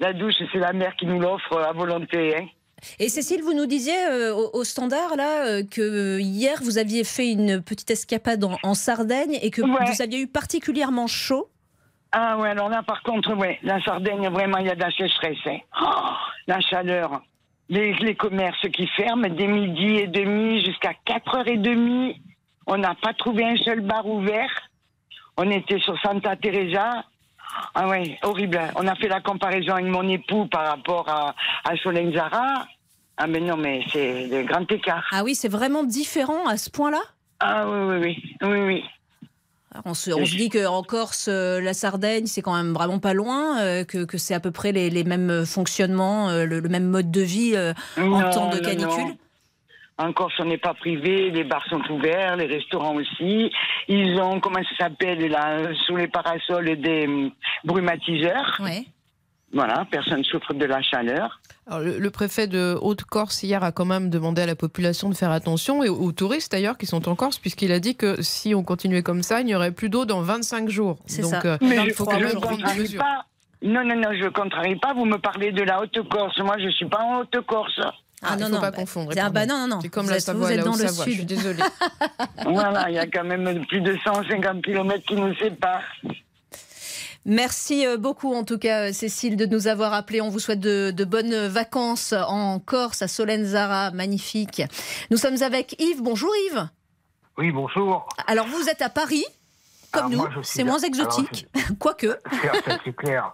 la 0.00 0.12
douche, 0.12 0.34
c'est 0.52 0.58
la 0.58 0.72
mer 0.72 0.94
qui 0.96 1.06
nous 1.06 1.20
l'offre 1.20 1.56
à 1.58 1.72
volonté. 1.72 2.36
Hein. 2.36 2.46
Et 2.98 3.08
Cécile, 3.08 3.42
vous 3.42 3.54
nous 3.54 3.66
disiez 3.66 3.96
euh, 4.08 4.34
au, 4.34 4.50
au 4.58 4.64
standard 4.64 5.16
là 5.16 5.46
euh, 5.46 5.62
que 5.62 6.18
hier 6.18 6.58
vous 6.62 6.78
aviez 6.78 7.04
fait 7.04 7.30
une 7.30 7.62
petite 7.62 7.90
escapade 7.90 8.42
en, 8.44 8.56
en 8.62 8.74
Sardaigne 8.74 9.38
et 9.42 9.50
que 9.50 9.62
Ouais. 9.62 9.84
vous 9.92 10.02
aviez 10.02 10.20
eu 10.20 10.26
particulièrement 10.26 11.06
chaud. 11.06 11.48
Ah 12.12 12.36
ouais, 12.38 12.48
alors 12.48 12.68
là, 12.68 12.82
par 12.82 13.02
contre, 13.04 13.34
ouais, 13.36 13.58
la 13.62 13.80
Sardaigne, 13.84 14.28
vraiment, 14.30 14.58
il 14.58 14.66
y 14.66 14.70
a 14.70 14.74
de 14.74 14.80
la 14.80 14.90
sécheresse. 14.90 15.38
hein. 15.46 15.58
Oh, 15.80 16.12
la 16.48 16.60
chaleur. 16.60 17.22
Les, 17.68 17.94
les 18.00 18.16
commerces 18.16 18.66
qui 18.74 18.88
ferment 18.96 19.28
dès 19.28 19.46
midi 19.46 19.96
et 19.98 20.08
demi 20.08 20.64
jusqu'à 20.64 20.92
4h30. 21.06 22.16
On 22.66 22.78
n'a 22.78 22.96
pas 23.00 23.14
trouvé 23.14 23.44
un 23.44 23.56
seul 23.58 23.80
bar 23.80 24.06
ouvert. 24.06 24.50
On 25.36 25.48
était 25.50 25.78
sur 25.78 25.96
Santa 26.00 26.34
Teresa. 26.36 27.04
Ah 27.74 27.88
ouais, 27.88 28.18
horrible. 28.22 28.60
On 28.76 28.86
a 28.86 28.94
fait 28.94 29.08
la 29.08 29.20
comparaison 29.20 29.72
avec 29.74 29.86
mon 29.86 30.08
époux 30.08 30.46
par 30.46 30.66
rapport 30.68 31.08
à, 31.08 31.34
à 31.68 31.76
Solenzara. 31.76 32.66
Ah 33.16 33.26
mais 33.26 33.40
non, 33.40 33.56
mais 33.56 33.82
c'est 33.92 34.26
le 34.28 34.42
grand 34.44 34.70
écart. 34.72 35.04
Ah 35.12 35.22
oui, 35.24 35.34
c'est 35.34 35.48
vraiment 35.48 35.84
différent 35.84 36.46
à 36.46 36.56
ce 36.56 36.70
point-là? 36.70 37.00
Ah 37.40 37.68
oui, 37.68 37.78
oui, 37.78 37.98
oui. 38.00 38.48
oui, 38.48 38.60
oui. 38.60 38.84
Alors, 39.72 39.82
On 39.86 39.94
se, 39.94 40.10
on 40.10 40.24
se 40.26 40.34
dit 40.36 40.48
qu'en 40.48 40.82
Corse, 40.82 41.28
euh, 41.28 41.60
la 41.60 41.74
Sardaigne, 41.74 42.26
c'est 42.26 42.42
quand 42.42 42.56
même 42.56 42.72
vraiment 42.72 42.98
pas 42.98 43.14
loin, 43.14 43.60
euh, 43.60 43.84
que, 43.84 44.04
que 44.04 44.18
c'est 44.18 44.34
à 44.34 44.40
peu 44.40 44.50
près 44.50 44.72
les, 44.72 44.90
les 44.90 45.04
mêmes 45.04 45.44
fonctionnements, 45.46 46.28
euh, 46.30 46.44
le, 46.44 46.60
le 46.60 46.68
même 46.68 46.86
mode 46.88 47.10
de 47.10 47.20
vie 47.20 47.56
en 47.96 48.02
Non, 48.04 48.30
temps 48.30 48.50
de 48.50 48.56
non, 48.56 48.62
canicule. 48.62 49.04
non. 49.04 49.16
En 50.02 50.12
Corse, 50.12 50.34
on 50.38 50.44
n'est 50.46 50.58
pas 50.58 50.74
privé, 50.74 51.30
les 51.30 51.44
bars 51.44 51.64
sont 51.68 51.82
ouverts, 51.90 52.36
les 52.36 52.46
restaurants 52.46 52.94
aussi. 52.94 53.50
Ils 53.88 54.18
ont, 54.20 54.40
comment 54.40 54.62
ça 54.62 54.84
s'appelle, 54.86 55.26
là, 55.28 55.58
sous 55.86 55.96
les 55.96 56.08
parasols, 56.08 56.80
des 56.80 57.06
hum, 57.06 57.30
brumatiseurs. 57.64 58.56
Ouais. 58.60 58.84
Voilà, 59.52 59.84
personne 59.90 60.22
souffre 60.24 60.54
de 60.54 60.64
la 60.64 60.80
chaleur. 60.80 61.40
Alors, 61.66 61.80
le, 61.80 61.98
le 61.98 62.10
préfet 62.10 62.46
de 62.46 62.78
Haute-Corse 62.80 63.42
hier 63.42 63.64
a 63.64 63.72
quand 63.72 63.84
même 63.84 64.08
demandé 64.08 64.42
à 64.42 64.46
la 64.46 64.54
population 64.54 65.08
de 65.08 65.14
faire 65.14 65.32
attention 65.32 65.82
et 65.82 65.88
aux, 65.88 65.96
aux 66.00 66.12
touristes 66.12 66.52
d'ailleurs 66.52 66.78
qui 66.78 66.86
sont 66.86 67.08
en 67.08 67.16
Corse 67.16 67.38
puisqu'il 67.38 67.72
a 67.72 67.80
dit 67.80 67.96
que 67.96 68.22
si 68.22 68.54
on 68.54 68.62
continuait 68.62 69.02
comme 69.02 69.22
ça, 69.24 69.40
il 69.40 69.46
n'y 69.46 69.54
aurait 69.56 69.72
plus 69.72 69.88
d'eau 69.88 70.04
dans 70.04 70.20
25 70.22 70.68
jours. 70.68 70.98
C'est 71.06 71.22
Donc 71.22 71.32
ça. 71.32 71.40
euh, 71.44 71.58
Mais 71.62 71.76
il 71.78 71.90
je 71.90 71.94
faut 71.94 72.04
ne 72.06 72.10
quand 72.10 72.20
même 72.20 72.30
prendre 72.40 72.56
des 72.56 72.62
contrarie 72.62 72.78
mesures. 72.80 73.00
pas. 73.02 73.24
Non, 73.62 73.84
non, 73.84 73.96
non, 73.96 74.08
je 74.12 74.24
ne 74.24 74.28
contrarie 74.30 74.76
pas. 74.76 74.94
Vous 74.94 75.04
me 75.04 75.18
parlez 75.18 75.50
de 75.50 75.62
la 75.62 75.82
Haute-Corse. 75.82 76.38
Moi, 76.38 76.56
je 76.58 76.66
ne 76.66 76.70
suis 76.70 76.86
pas 76.88 77.00
en 77.02 77.20
Haute-Corse. 77.20 77.80
Ah, 78.22 78.34
il 78.36 78.40
non, 78.40 78.46
faut 78.46 78.52
non, 78.54 78.60
pas 78.60 78.70
bah, 78.70 78.76
confondre. 78.76 79.12
c'est- 79.12 79.20
ah, 79.20 79.30
bah, 79.30 79.46
non, 79.46 79.58
non, 79.60 79.68
non. 79.68 79.78
C'est 79.80 79.88
comme 79.88 80.04
Vous 80.04 80.10
la 80.10 80.16
êtes- 80.16 80.22
Savoie 80.22 80.46
vous 80.46 80.52
êtes 80.52 80.60
dans 80.64 80.76
le 80.76 80.82
Haute-Savoie. 80.82 81.04
Je 81.06 81.10
suis 81.10 81.18
sud. 81.20 81.26
désolée. 81.28 81.62
voilà, 82.44 82.90
il 82.90 82.94
y 82.94 82.98
a 82.98 83.06
quand 83.06 83.24
même 83.24 83.64
plus 83.66 83.80
de 83.80 83.96
150 84.04 84.62
km 84.62 85.02
qui 85.06 85.14
nous 85.14 85.34
séparent. 85.36 85.82
Merci 87.26 87.86
euh, 87.86 87.96
beaucoup 87.98 88.32
en 88.34 88.44
tout 88.44 88.58
cas 88.58 88.88
euh, 88.88 88.92
Cécile 88.92 89.36
de 89.36 89.44
nous 89.46 89.66
avoir 89.68 89.92
appelé. 89.92 90.20
On 90.20 90.28
vous 90.30 90.38
souhaite 90.38 90.60
de, 90.60 90.90
de 90.90 91.04
bonnes 91.04 91.46
vacances 91.48 92.14
en 92.14 92.58
Corse 92.60 93.02
à 93.02 93.08
Solenzara, 93.08 93.90
magnifique. 93.90 94.62
Nous 95.10 95.16
sommes 95.18 95.42
avec 95.42 95.76
Yves. 95.80 96.00
Bonjour 96.02 96.30
Yves. 96.48 96.68
Oui, 97.38 97.52
bonjour. 97.52 98.08
Alors 98.26 98.46
vous 98.46 98.68
êtes 98.68 98.82
à 98.82 98.88
Paris 98.88 99.24
comme 99.92 100.12
Alors, 100.12 100.26
nous, 100.28 100.32
je 100.36 100.42
c'est 100.42 100.64
moins 100.64 100.78
exotique, 100.78 101.46
quoique. 101.78 102.18
C'est 102.84 102.94
clair, 102.96 103.32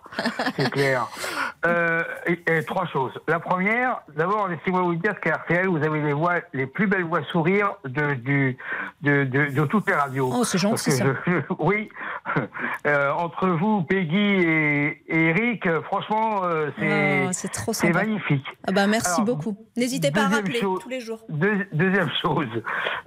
c'est 0.57 0.71
clair. 0.71 1.07
Euh, 1.65 2.03
et, 2.27 2.59
et 2.59 2.65
trois 2.65 2.87
choses. 2.87 3.13
La 3.27 3.41
première, 3.41 4.01
d'abord, 4.17 4.47
laissez-moi 4.47 4.83
vous 4.83 4.95
dire 4.95 5.19
qu'à 5.21 5.37
RTL, 5.39 5.67
vous 5.67 5.83
avez 5.83 6.01
les 6.01 6.13
voix, 6.13 6.35
les 6.53 6.67
plus 6.67 6.87
belles 6.87 7.03
voix 7.05 7.25
sourires 7.33 7.73
de, 7.85 8.15
du, 8.15 8.57
de, 9.03 9.25
de, 9.25 9.47
de 9.47 9.65
toutes 9.67 9.89
les 9.89 9.95
radios. 9.95 10.31
Oh, 10.33 10.45
c'est 10.45 10.59
gentil, 10.59 10.91
Parce 10.91 11.01
que 11.23 11.31
je- 11.33 11.55
oui, 11.59 11.89
Euh, 12.87 13.11
entre 13.13 13.49
vous, 13.49 13.83
Peggy 13.83 14.17
et, 14.17 15.03
et 15.09 15.29
Eric, 15.31 15.69
franchement, 15.87 16.43
euh, 16.45 16.71
c'est 16.79 17.57
Oh, 17.67 17.73
sympa. 17.73 17.95
magnifique. 18.05 18.47
Ah 18.69 18.73
bah 18.73 18.87
merci 18.87 19.21
Alors, 19.21 19.25
beaucoup. 19.37 19.57
N'hésitez 19.77 20.11
pas 20.13 20.25
à 20.25 20.29
rappeler 20.29 20.61
chose- 20.61 20.81
tous 20.81 20.89
les 20.89 21.01
jours. 21.01 21.21
Deux- 21.29 21.67
deuxième 21.73 22.11
chose, 22.23 22.47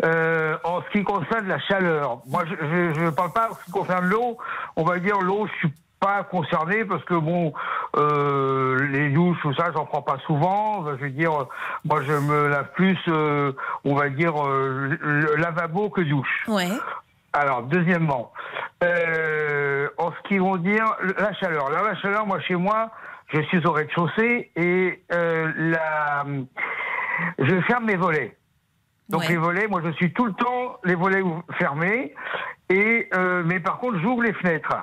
en 0.03 0.81
ce 0.81 0.89
qui 0.91 1.03
concerne 1.03 1.47
la 1.47 1.59
chaleur, 1.59 2.21
moi 2.27 2.43
je 2.45 2.99
ne 3.01 3.09
parle 3.12 3.31
pas 3.31 3.38
en 3.49 3.56
ce 3.56 3.65
qui 3.65 3.71
concerne 3.71 4.06
l'eau, 4.06 4.38
on 4.75 4.84
va 4.84 4.99
dire 4.99 5.19
l'eau, 5.21 5.47
je 5.47 5.67
suis 5.67 5.73
pas 5.99 6.23
concerné 6.23 6.86
parce 6.86 7.04
que 7.04 7.13
bon, 7.13 7.54
euh, 7.97 8.88
les 8.88 9.10
douches, 9.10 9.38
tout 9.41 9.54
ça, 9.54 9.71
j'en 9.73 9.86
prends 9.86 10.02
pas 10.02 10.17
souvent. 10.25 10.86
Je 10.86 11.04
veux 11.04 11.10
dire, 11.10 11.32
moi 11.86 12.02
je 12.04 12.13
me 12.13 12.47
lave 12.47 12.71
plus, 12.73 12.97
euh, 13.08 13.52
on 13.84 13.95
va 13.95 14.10
dire, 14.10 14.34
euh, 14.45 14.97
le 15.02 15.36
lavabo 15.36 15.89
que 15.89 16.02
douche. 16.02 16.45
Ouais. 16.47 16.69
Alors, 17.34 17.63
deuxièmement, 17.63 18.32
en 18.82 20.12
ce 20.12 20.28
qui 20.28 20.39
vont 20.39 20.56
dire 20.56 20.86
la 21.19 21.32
chaleur. 21.34 21.67
Alors, 21.67 21.84
la 21.84 21.95
chaleur, 21.95 22.25
moi, 22.25 22.39
chez 22.39 22.56
moi, 22.56 22.89
je 23.32 23.41
suis 23.41 23.63
au 23.67 23.71
rez-de-chaussée 23.71 24.52
et 24.56 25.04
la, 25.12 26.25
je 27.38 27.62
ferme 27.67 27.86
mes 27.86 27.97
volets. 27.97 28.36
Donc, 29.10 29.28
les 29.28 29.38
volets, 29.38 29.67
moi, 29.67 29.82
je 29.84 29.91
suis 29.91 30.12
tout 30.12 30.25
le 30.25 30.34
temps 30.34 30.78
les 30.84 30.95
volets 30.95 31.23
fermés. 31.60 32.15
Et, 32.69 33.10
euh, 33.13 33.43
mais 33.45 33.60
par 33.60 33.79
contre, 33.79 33.99
j'ouvre 33.99 34.23
les 34.23 34.34
fenêtres. 34.34 34.73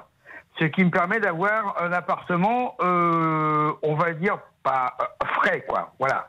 Ce 0.59 0.64
qui 0.64 0.85
me 0.85 0.90
permet 0.90 1.20
d'avoir 1.20 1.81
un 1.83 1.92
appartement, 1.92 2.75
euh, 2.81 3.72
on 3.83 3.94
va 3.94 4.12
dire, 4.12 4.38
pas 4.62 4.96
euh, 5.01 5.27
frais, 5.35 5.64
quoi. 5.68 5.92
Voilà. 5.99 6.29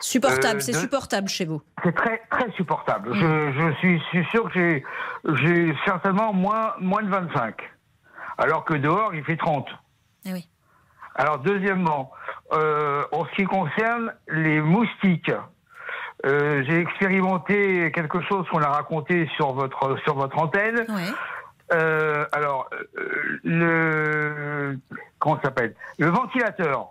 Supportable, 0.00 0.58
Euh, 0.58 0.60
c'est 0.60 0.72
de- 0.72 0.76
supportable 0.78 1.28
chez 1.28 1.44
vous. 1.44 1.60
C'est 1.82 1.94
très 1.94 2.22
très 2.30 2.50
supportable. 2.52 3.10
Je, 3.14 3.52
je 3.52 3.72
suis, 3.78 4.00
suis 4.10 4.24
sûr 4.26 4.44
que 4.44 4.50
j'ai 4.54 4.84
j'ai 5.42 5.74
certainement 5.84 6.32
moins 6.32 6.74
moins 6.80 7.02
de 7.02 7.08
25. 7.08 7.54
Alors 8.38 8.64
que 8.64 8.74
dehors, 8.74 9.14
il 9.14 9.24
fait 9.24 9.36
30. 9.36 9.66
Eh 10.26 10.32
oui. 10.32 10.48
Alors 11.14 11.38
deuxièmement, 11.38 12.10
euh, 12.52 13.04
en 13.12 13.24
ce 13.24 13.30
qui 13.36 13.44
concerne 13.44 14.12
les 14.28 14.60
moustiques, 14.60 15.32
euh, 16.24 16.62
j'ai 16.66 16.80
expérimenté 16.80 17.92
quelque 17.92 18.20
chose 18.22 18.46
qu'on 18.50 18.62
a 18.62 18.68
raconté 18.68 19.28
sur 19.36 19.52
votre 19.52 19.98
sur 20.04 20.14
votre 20.14 20.38
antenne. 20.38 20.86
Euh, 21.72 22.24
alors 22.32 22.68
euh, 22.72 23.40
le 23.44 24.78
comment 25.18 25.40
s'appelle? 25.42 25.74
Le 25.98 26.08
ventilateur. 26.08 26.88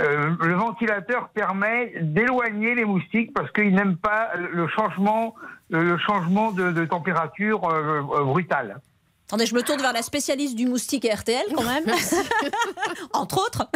Euh, 0.00 0.34
le 0.40 0.54
ventilateur 0.54 1.28
permet 1.28 1.92
d'éloigner 2.00 2.74
les 2.74 2.84
moustiques 2.84 3.32
parce 3.32 3.50
qu'ils 3.52 3.72
n'aiment 3.74 3.96
pas 3.96 4.30
le 4.36 4.66
changement, 4.66 5.34
le 5.70 5.96
changement 5.98 6.50
de, 6.50 6.72
de 6.72 6.84
température 6.84 7.68
euh, 7.68 8.00
euh, 8.00 8.24
brutal. 8.24 8.80
Attendez, 9.32 9.46
je 9.46 9.54
me 9.54 9.62
tourne 9.62 9.80
vers 9.80 9.94
la 9.94 10.02
spécialiste 10.02 10.54
du 10.56 10.66
moustique 10.66 11.06
et 11.06 11.10
RTL 11.14 11.40
quand 11.56 11.62
même. 11.64 11.84
Entre 13.14 13.38
autres. 13.38 13.66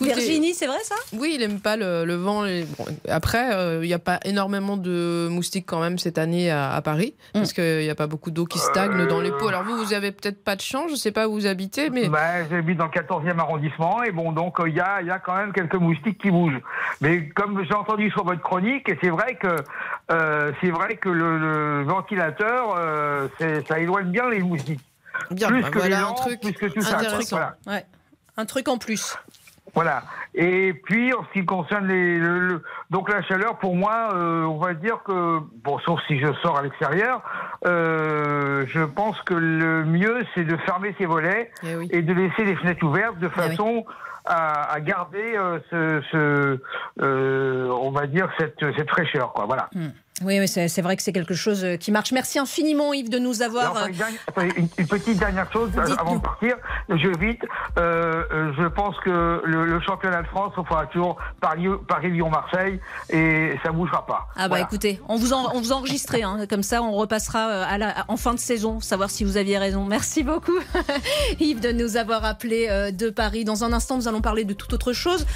Virginie, 0.00 0.54
c'est 0.54 0.66
vrai 0.68 0.78
ça? 0.84 0.94
Oui, 1.12 1.32
il 1.34 1.42
aime 1.42 1.58
pas 1.58 1.76
le, 1.76 2.04
le 2.04 2.14
vent. 2.14 2.42
bon, 2.42 2.84
après, 3.08 3.52
euh, 3.52 3.80
il 3.82 3.88
n'y 3.88 3.94
a 3.94 3.98
pas 3.98 4.20
énormément 4.24 4.76
de 4.76 5.26
moustiques 5.28 5.66
quand 5.66 5.80
même 5.80 5.98
cette 5.98 6.18
année 6.18 6.52
à, 6.52 6.70
à 6.72 6.82
Paris, 6.82 7.14
Mm. 7.34 7.38
parce 7.40 7.52
qu'il 7.52 7.78
n'y 7.80 7.90
a 7.90 7.96
pas 7.96 8.06
beaucoup 8.06 8.30
d'eau 8.30 8.44
qui 8.44 8.58
stagne 8.60 9.06
dans 9.08 9.20
les 9.20 9.32
pots. 9.32 9.48
Alors 9.48 9.64
vous, 9.64 9.76
vous 9.76 9.92
avez 9.92 10.12
peut-être 10.12 10.44
pas 10.44 10.54
de 10.54 10.60
chance, 10.60 10.88
je 10.90 10.94
sais 10.96 11.10
pas 11.10 11.26
où 11.26 11.32
vous 11.32 11.46
habitez, 11.46 11.90
mais 11.90 12.08
Bah, 12.08 12.48
J'habite 12.48 12.78
dans 12.78 12.84
le 12.86 12.90
14e 12.92 13.38
arrondissement 13.40 14.04
et 14.04 14.12
bon, 14.12 14.30
donc 14.30 14.60
euh, 14.60 14.68
il 14.68 14.76
y, 14.76 14.80
a, 14.80 15.00
il 15.00 15.08
y 15.08 15.10
a 15.10 15.18
quand 15.18 15.34
même 15.34 15.52
quelques 15.52 15.74
moustiques 15.74 16.18
qui 16.22 16.30
bougent. 16.30 16.60
Mais 17.00 17.28
comme 17.30 17.60
j'ai 17.66 17.74
entendu 17.74 18.08
sur 18.12 18.22
votre 18.24 18.40
chronique, 18.42 18.88
et 18.88 18.96
c'est 19.02 19.10
vrai 19.10 19.34
que 19.34 19.48
euh, 20.10 20.52
c'est 20.60 20.70
vrai 20.70 20.96
que 20.96 21.08
le, 21.08 21.38
le 21.38 21.82
ventilateur, 21.84 22.74
euh, 22.78 23.28
ça 23.68 23.78
éloigne 23.78 24.10
bien 24.10 24.28
les 24.30 24.40
moustiques. 24.40 24.80
Bien, 25.30 25.48
plus 25.48 25.62
bah 25.62 25.70
que 25.70 25.78
voilà 25.78 25.96
les 25.96 26.02
un 26.02 26.06
lampes, 26.06 26.16
truc 26.16 26.40
plus 26.40 26.52
que 26.52 26.66
tout 26.66 26.80
ça. 26.82 26.96
intéressant. 26.98 27.36
Voilà. 27.36 27.56
Ouais. 27.66 27.86
Un 28.36 28.44
truc 28.46 28.68
en 28.68 28.78
plus. 28.78 29.16
Voilà. 29.74 30.02
Et 30.34 30.72
puis, 30.72 31.12
en 31.14 31.24
ce 31.24 31.32
qui 31.32 31.44
concerne 31.46 31.86
les, 31.88 32.18
le- 32.18 32.38
le- 32.40 32.62
donc 32.90 33.08
la 33.12 33.22
chaleur, 33.22 33.58
pour 33.58 33.74
moi, 33.74 34.10
euh, 34.14 34.42
on 34.44 34.58
va 34.58 34.74
dire 34.74 34.98
que, 35.04 35.38
bon, 35.64 35.78
sauf 35.80 36.00
si 36.06 36.18
je 36.20 36.32
sors 36.42 36.58
à 36.58 36.62
l'extérieur, 36.62 37.22
euh, 37.66 38.64
je 38.68 38.80
pense 38.82 39.20
que 39.22 39.34
le 39.34 39.84
mieux, 39.84 40.24
c'est 40.34 40.44
de 40.44 40.56
fermer 40.58 40.94
ses 40.98 41.06
volets 41.06 41.50
Eh 41.62 41.96
et 41.98 42.02
de 42.02 42.12
laisser 42.12 42.44
les 42.44 42.56
fenêtres 42.56 42.84
ouvertes 42.84 43.18
de 43.18 43.28
façon 43.28 43.84
à, 44.24 44.72
à 44.72 44.80
garder 44.80 45.36
euh, 45.36 45.58
ce, 45.70 46.02
ce, 46.10 46.58
euh, 47.02 47.68
on 47.68 47.90
va 47.90 48.06
dire, 48.06 48.28
cette, 48.38 48.58
cette 48.76 48.88
fraîcheur, 48.90 49.32
quoi. 49.32 49.46
Voilà. 49.46 49.68
Oui, 50.22 50.38
oui 50.38 50.46
c'est 50.46 50.68
c'est 50.68 50.80
vrai 50.80 50.96
que 50.96 51.02
c'est 51.02 51.12
quelque 51.12 51.34
chose 51.34 51.64
euh, 51.64 51.76
qui 51.76 51.90
marche. 51.90 52.12
Merci 52.12 52.38
infiniment 52.38 52.92
Yves 52.92 53.10
de 53.10 53.18
nous 53.18 53.42
avoir. 53.42 53.76
Alors, 53.76 53.88
euh, 54.38 54.48
une, 54.56 54.68
petite 54.86 55.18
dernière 55.18 55.52
chose 55.52 55.70
euh, 55.76 55.96
avant 55.98 56.16
de 56.16 56.20
partir, 56.20 56.56
je 56.88 57.18
vite. 57.18 57.42
Euh, 57.78 58.52
je 58.56 58.68
pense 58.68 58.94
que 59.00 59.42
le, 59.44 59.66
le 59.66 59.80
championnat 59.80 60.22
de 60.22 60.28
France, 60.28 60.52
on 60.56 60.62
fera 60.62 60.86
toujours 60.86 61.16
Paris, 61.40 61.66
Paris, 61.88 62.12
Lyon, 62.12 62.30
Marseille, 62.30 62.78
et 63.10 63.58
ça 63.64 63.72
bougera 63.72 64.06
pas. 64.06 64.28
Ah 64.36 64.42
bah 64.42 64.48
Voilà. 64.50 64.64
écoutez, 64.64 65.00
on 65.08 65.16
vous, 65.16 65.32
en, 65.32 65.52
on 65.52 65.60
vous 65.60 65.72
enregistrez, 65.72 66.22
hein, 66.22 66.46
comme 66.48 66.62
ça 66.62 66.80
on 66.80 66.92
repassera 66.92 67.64
à 67.64 67.76
la, 67.76 68.04
en 68.06 68.16
fin 68.16 68.34
de 68.34 68.38
saison, 68.38 68.78
savoir 68.78 69.10
si 69.10 69.24
vous 69.24 69.36
aviez 69.36 69.58
raison. 69.58 69.84
Merci 69.84 70.22
beaucoup 70.22 70.60
Yves 71.40 71.58
de 71.58 71.72
nous 71.72 71.96
avoir 71.96 72.24
appelé 72.24 72.92
de 72.92 73.10
Paris. 73.10 73.44
Dans 73.44 73.64
un 73.64 73.72
instant, 73.72 73.96
nous 73.96 74.06
allons 74.06 74.20
parler 74.20 74.44
de 74.44 74.54
toute 74.54 74.72
autre 74.74 74.92
chose, 74.92 75.26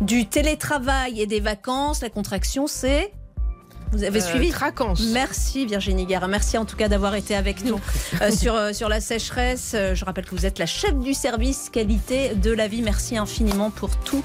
du 0.00 0.26
télétravail 0.26 1.20
et 1.20 1.26
des 1.26 1.40
vacances. 1.40 2.00
La 2.00 2.08
contraction, 2.08 2.66
c'est... 2.66 3.12
Vous 3.92 4.04
avez 4.04 4.22
Euh, 4.22 4.26
suivi 4.26 4.50
Traquance. 4.50 5.00
Merci 5.12 5.66
Virginie 5.66 6.06
Guerra. 6.06 6.26
Merci 6.28 6.56
en 6.58 6.64
tout 6.64 6.76
cas 6.76 6.88
d'avoir 6.88 7.14
été 7.14 7.34
avec 7.34 7.64
nous 7.64 7.78
euh, 8.22 8.30
sur, 8.30 8.54
euh, 8.54 8.72
sur 8.72 8.88
la 8.88 9.00
sécheresse. 9.00 9.72
Euh, 9.74 9.94
je 9.94 10.04
rappelle 10.04 10.24
que 10.24 10.34
vous 10.34 10.46
êtes 10.46 10.58
la 10.58 10.66
chef 10.66 10.94
du 10.94 11.14
service 11.14 11.68
qualité 11.70 12.34
de 12.34 12.50
la 12.52 12.68
vie. 12.68 12.82
Merci 12.82 13.16
infiniment 13.18 13.70
pour 13.70 13.90
toutes 13.96 14.24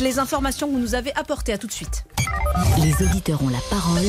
les 0.00 0.18
informations 0.18 0.68
que 0.68 0.72
vous 0.74 0.78
nous 0.80 0.94
avez 0.94 1.14
apportées. 1.16 1.52
À 1.52 1.58
tout 1.58 1.66
de 1.66 1.72
suite. 1.72 2.04
Les 2.82 3.04
auditeurs 3.06 3.42
ont 3.42 3.48
la 3.48 3.58
parole 3.70 4.04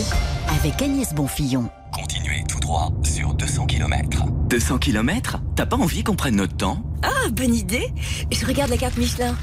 avec 0.59 0.81
Agnès 0.81 1.13
Bonfillon. 1.13 1.69
Continuez 1.93 2.43
tout 2.49 2.59
droit 2.59 2.89
sur 3.03 3.33
200 3.33 3.65
km. 3.67 4.25
200 4.49 4.77
km 4.79 5.37
T'as 5.55 5.65
pas 5.65 5.75
envie 5.77 6.03
qu'on 6.03 6.15
prenne 6.15 6.35
notre 6.35 6.55
temps? 6.57 6.83
Ah, 7.03 7.29
bonne 7.31 7.53
idée 7.55 7.87
Je 8.31 8.45
regarde 8.45 8.69
la 8.69 8.77
carte 8.77 8.97
Michelin. 8.97 9.35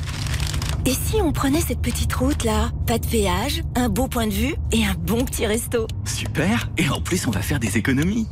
Et 0.86 0.94
si 0.94 1.16
on 1.16 1.30
prenait 1.30 1.60
cette 1.60 1.82
petite 1.82 2.12
route 2.14 2.42
là 2.44 2.70
Pas 2.86 2.98
de 2.98 3.06
péage, 3.06 3.62
un 3.76 3.88
beau 3.88 4.08
point 4.08 4.26
de 4.26 4.32
vue 4.32 4.54
et 4.72 4.84
un 4.84 4.94
bon 4.94 5.24
petit 5.24 5.46
resto. 5.46 5.86
Super 6.06 6.70
Et 6.78 6.88
en 6.88 7.00
plus, 7.00 7.26
on 7.26 7.30
va 7.30 7.42
faire 7.42 7.60
des 7.60 7.76
économies. 7.76 8.26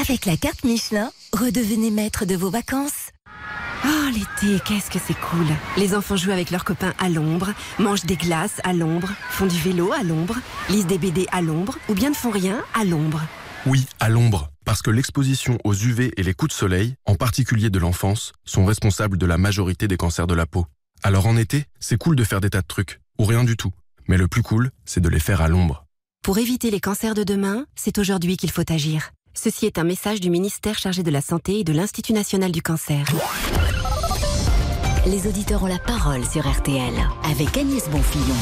Avec 0.00 0.26
la 0.26 0.36
carte 0.36 0.64
Michelin, 0.64 1.10
redevenez 1.32 1.90
maître 1.90 2.24
de 2.24 2.34
vos 2.34 2.50
vacances. 2.50 3.10
Oh, 3.84 4.08
l'été, 4.12 4.60
qu'est-ce 4.64 4.90
que 4.90 4.98
c'est 5.04 5.18
cool. 5.18 5.46
Les 5.76 5.94
enfants 5.94 6.16
jouent 6.16 6.32
avec 6.32 6.50
leurs 6.50 6.64
copains 6.64 6.94
à 6.98 7.08
l'ombre, 7.08 7.52
mangent 7.78 8.04
des 8.04 8.16
glaces 8.16 8.60
à 8.64 8.72
l'ombre, 8.72 9.10
font 9.30 9.46
du 9.46 9.58
vélo 9.58 9.92
à 9.92 10.02
l'ombre, 10.02 10.36
lisent 10.68 10.86
des 10.86 10.98
BD 10.98 11.26
à 11.30 11.42
l'ombre 11.42 11.78
ou 11.88 11.94
bien 11.94 12.10
ne 12.10 12.14
font 12.14 12.30
rien 12.30 12.58
à 12.74 12.84
l'ombre. 12.84 13.20
Oui, 13.66 13.86
à 14.00 14.08
l'ombre, 14.08 14.50
parce 14.64 14.82
que 14.82 14.90
l'exposition 14.90 15.58
aux 15.62 15.74
UV 15.74 16.12
et 16.16 16.22
les 16.24 16.34
coups 16.34 16.52
de 16.52 16.56
soleil, 16.56 16.94
en 17.06 17.14
particulier 17.14 17.70
de 17.70 17.78
l'enfance, 17.78 18.32
sont 18.44 18.64
responsables 18.64 19.18
de 19.18 19.26
la 19.26 19.38
majorité 19.38 19.86
des 19.86 19.96
cancers 19.96 20.26
de 20.26 20.34
la 20.34 20.46
peau. 20.46 20.66
Alors 21.04 21.26
en 21.26 21.36
été, 21.36 21.64
c'est 21.80 21.98
cool 21.98 22.14
de 22.14 22.22
faire 22.22 22.40
des 22.40 22.50
tas 22.50 22.60
de 22.60 22.66
trucs, 22.66 23.00
ou 23.18 23.24
rien 23.24 23.42
du 23.42 23.56
tout. 23.56 23.72
Mais 24.06 24.16
le 24.16 24.28
plus 24.28 24.42
cool, 24.42 24.70
c'est 24.84 25.00
de 25.00 25.08
les 25.08 25.18
faire 25.18 25.40
à 25.40 25.48
l'ombre. 25.48 25.84
Pour 26.22 26.38
éviter 26.38 26.70
les 26.70 26.78
cancers 26.78 27.14
de 27.14 27.24
demain, 27.24 27.66
c'est 27.74 27.98
aujourd'hui 27.98 28.36
qu'il 28.36 28.52
faut 28.52 28.70
agir. 28.70 29.10
Ceci 29.34 29.66
est 29.66 29.78
un 29.78 29.84
message 29.84 30.20
du 30.20 30.30
ministère 30.30 30.78
chargé 30.78 31.02
de 31.02 31.10
la 31.10 31.20
Santé 31.20 31.58
et 31.58 31.64
de 31.64 31.72
l'Institut 31.72 32.12
national 32.12 32.52
du 32.52 32.62
cancer. 32.62 33.04
Les 35.06 35.26
auditeurs 35.26 35.64
ont 35.64 35.66
la 35.66 35.80
parole 35.80 36.24
sur 36.24 36.48
RTL 36.48 36.94
avec 37.24 37.56
Agnès 37.56 37.88
Bonfillon. 37.88 38.36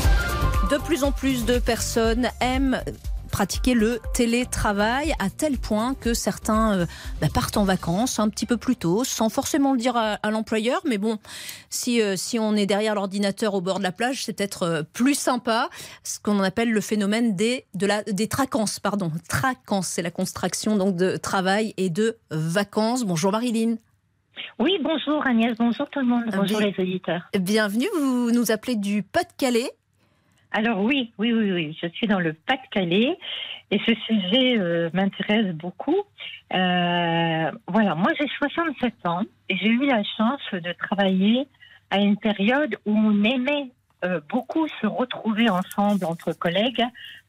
De 0.71 0.77
plus 0.77 1.03
en 1.03 1.13
plus 1.13 1.47
de 1.47 1.59
personnes 1.59 2.29
aiment 2.43 2.83
pratiquer 3.31 3.75
le 3.75 4.01
télétravail 4.15 5.15
à 5.19 5.31
tel 5.31 5.59
point 5.59 5.95
que 5.95 6.15
certains 6.15 6.79
euh, 6.81 6.87
bah, 7.21 7.29
partent 7.33 7.57
en 7.57 7.65
vacances 7.65 8.19
un 8.19 8.29
petit 8.29 8.47
peu 8.47 8.57
plus 8.57 8.77
tôt 8.77 9.05
sans 9.05 9.29
forcément 9.29 9.73
le 9.73 9.79
dire 9.79 9.97
à, 9.97 10.15
à 10.23 10.31
l'employeur. 10.31 10.81
Mais 10.87 10.99
bon 10.99 11.19
si, 11.69 12.03
euh, 12.03 12.17
si 12.17 12.39
on 12.39 12.55
est 12.57 12.67
derrière 12.67 12.95
l'ordinateur 12.95 13.55
au 13.55 13.61
bord 13.61 13.79
de 13.79 13.85
la 13.85 13.93
plage 13.93 14.25
c'est 14.25 14.33
peut-être 14.33 14.63
euh, 14.65 14.83
plus 14.83 15.15
sympa 15.15 15.71
ce 16.05 16.19
qu'on 16.21 16.41
appelle 16.41 16.71
le 16.71 16.81
phénomène 16.81 17.37
des, 17.37 17.67
de 17.75 17.87
la, 17.87 18.03
des 18.03 18.29
tracances 18.29 18.81
pardon. 18.81 19.13
Tracances 19.29 19.89
c'est 19.89 20.03
la 20.03 20.11
contraction 20.11 20.77
donc 20.77 20.97
de 20.97 21.17
travail 21.17 21.75
et 21.77 21.91
de 21.91 22.19
vacances. 22.31 23.05
Bonjour 23.05 23.33
Marilyn. 23.33 23.77
Oui, 24.59 24.79
bonjour 24.83 25.27
Agnès, 25.27 25.57
bonjour 25.59 25.89
tout 25.91 26.01
le 26.01 26.07
monde, 26.07 26.25
bonjour 26.35 26.59
Bien- 26.59 26.73
les 26.77 26.83
auditeurs. 26.83 27.23
Bienvenue, 27.39 27.89
vous 27.99 28.31
nous 28.31 28.51
appelez 28.51 28.77
du 28.77 29.03
Pas-de-Calais 29.03 29.71
Alors 30.53 30.81
oui, 30.81 31.13
oui, 31.19 31.33
oui, 31.33 31.53
oui, 31.53 31.79
je 31.81 31.89
suis 31.89 32.09
dans 32.09 32.19
le 32.19 32.33
Pas-de-Calais 32.33 33.17
et 33.71 33.79
ce 33.87 33.95
sujet 33.95 34.59
euh, 34.59 34.91
m'intéresse 34.93 35.55
beaucoup. 35.55 35.97
Euh, 36.53 37.51
voilà, 37.69 37.95
moi 37.95 38.11
j'ai 38.19 38.27
67 38.39 39.07
ans 39.07 39.23
et 39.49 39.57
j'ai 39.57 39.69
eu 39.69 39.87
la 39.87 40.03
chance 40.03 40.43
de 40.53 40.73
travailler 40.73 41.47
à 41.91 41.99
une 41.99 42.17
période 42.17 42.77
où 42.85 42.93
on 42.97 43.23
aimait 43.23 43.71
euh, 44.05 44.21
beaucoup 44.29 44.67
se 44.81 44.87
retrouver 44.89 45.49
ensemble 45.49 46.05
entre 46.05 46.33
collègues 46.33 46.85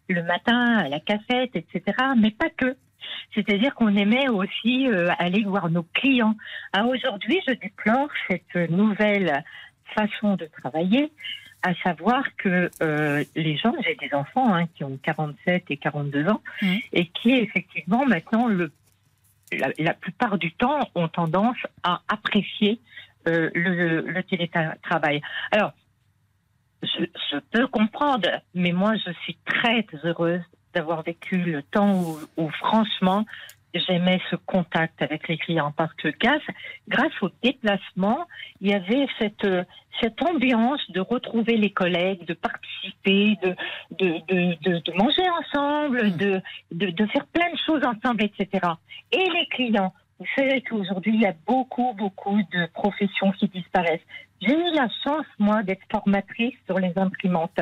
le 0.09 0.23
matin 0.23 0.77
à 0.77 0.89
la 0.89 0.99
cafette, 0.99 1.55
etc. 1.55 1.83
Mais 2.17 2.31
pas 2.31 2.49
que. 2.49 2.75
C'est-à-dire 3.35 3.75
qu'on 3.75 3.95
aimait 3.95 4.29
aussi 4.29 4.87
euh, 4.87 5.09
aller 5.19 5.43
voir 5.43 5.69
nos 5.69 5.83
clients. 5.93 6.35
Ah, 6.73 6.85
Aujourd'hui, 6.85 7.39
je 7.47 7.53
déplore 7.53 8.09
cette 8.27 8.71
nouvelle 8.71 9.43
façon 9.95 10.35
de 10.35 10.45
travailler, 10.45 11.11
à 11.63 11.73
savoir 11.75 12.23
que 12.37 12.69
euh, 12.81 13.23
les 13.35 13.57
gens, 13.57 13.73
j'ai 13.83 13.95
des 13.95 14.13
enfants 14.13 14.53
hein, 14.53 14.65
qui 14.75 14.83
ont 14.83 14.97
47 15.01 15.65
et 15.69 15.77
42 15.77 16.27
ans, 16.27 16.41
et 16.93 17.05
qui 17.07 17.31
effectivement 17.31 18.05
maintenant, 18.05 18.47
le, 18.47 18.71
la, 19.51 19.69
la 19.77 19.93
plupart 19.93 20.37
du 20.37 20.51
temps, 20.53 20.89
ont 20.95 21.07
tendance 21.07 21.57
à 21.83 22.01
apprécier 22.07 22.79
euh, 23.27 23.49
le, 23.53 24.01
le 24.01 24.23
télétravail. 24.23 25.21
Alors, 25.51 25.73
je, 26.81 27.05
je 27.31 27.37
peux 27.51 27.67
comprendre, 27.67 28.27
mais 28.55 28.71
moi, 28.71 28.95
je 28.95 29.11
suis 29.21 29.37
très 29.45 29.85
heureuse 30.03 30.41
d'avoir 30.73 31.03
vécu 31.03 31.37
le 31.37 31.61
temps 31.61 32.01
où, 32.01 32.19
où, 32.37 32.49
franchement, 32.49 33.25
j'aimais 33.73 34.19
ce 34.29 34.35
contact 34.35 35.01
avec 35.01 35.27
les 35.27 35.37
clients 35.37 35.73
parce 35.75 35.93
que 35.93 36.09
grâce, 36.19 36.41
grâce 36.87 37.13
au 37.21 37.29
déplacement, 37.43 38.27
il 38.59 38.69
y 38.69 38.73
avait 38.73 39.07
cette, 39.19 39.47
cette 39.99 40.21
ambiance 40.21 40.81
de 40.91 40.99
retrouver 40.99 41.57
les 41.57 41.71
collègues, 41.71 42.25
de 42.25 42.33
participer, 42.33 43.37
de, 43.43 43.55
de, 43.97 44.19
de, 44.27 44.69
de, 44.69 44.79
de 44.79 44.91
manger 44.93 45.27
ensemble, 45.29 46.17
de, 46.17 46.41
de, 46.71 46.87
de 46.87 47.05
faire 47.07 47.25
plein 47.27 47.51
de 47.51 47.57
choses 47.65 47.83
ensemble, 47.83 48.23
etc. 48.23 48.67
Et 49.11 49.29
les 49.29 49.47
clients, 49.47 49.93
vous 50.21 50.27
savez 50.35 50.61
qu'aujourd'hui, 50.61 51.15
il 51.15 51.21
y 51.21 51.25
a 51.25 51.33
beaucoup, 51.47 51.95
beaucoup 51.97 52.37
de 52.53 52.67
professions 52.73 53.31
qui 53.31 53.47
disparaissent. 53.47 54.05
J'ai 54.39 54.53
eu 54.53 54.71
la 54.75 54.87
chance, 55.03 55.25
moi, 55.39 55.63
d'être 55.63 55.81
formatrice 55.91 56.53
sur 56.67 56.77
les 56.77 56.93
imprimantes. 56.95 57.59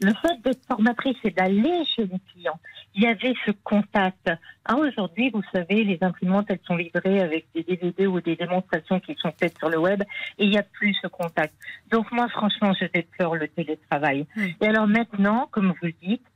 Le 0.00 0.12
fait 0.14 0.42
d'être 0.42 0.66
formatrice 0.66 1.16
et 1.22 1.30
d'aller 1.30 1.84
chez 1.84 2.06
les 2.06 2.18
clients, 2.32 2.58
il 2.96 3.04
y 3.04 3.06
avait 3.06 3.34
ce 3.46 3.52
contact. 3.62 4.28
Ah, 4.64 4.74
aujourd'hui, 4.74 5.30
vous 5.30 5.42
savez, 5.54 5.84
les 5.84 5.98
imprimantes, 6.00 6.46
elles 6.48 6.58
sont 6.66 6.74
livrées 6.74 7.20
avec 7.20 7.46
des 7.54 7.62
DVD 7.62 8.08
ou 8.08 8.20
des 8.20 8.34
démonstrations 8.34 8.98
qui 8.98 9.14
sont 9.14 9.32
faites 9.38 9.56
sur 9.56 9.68
le 9.68 9.78
web 9.78 10.02
et 10.38 10.44
il 10.44 10.50
n'y 10.50 10.58
a 10.58 10.64
plus 10.64 10.94
ce 11.00 11.06
contact. 11.06 11.54
Donc, 11.92 12.10
moi, 12.10 12.28
franchement, 12.28 12.72
je 12.72 12.86
déplore 12.86 13.36
le 13.36 13.46
télétravail. 13.46 14.26
Et 14.60 14.66
alors 14.66 14.88
maintenant, 14.88 15.48
comme 15.52 15.68
vous 15.68 15.86
le 15.86 15.94
dites, 16.02 16.26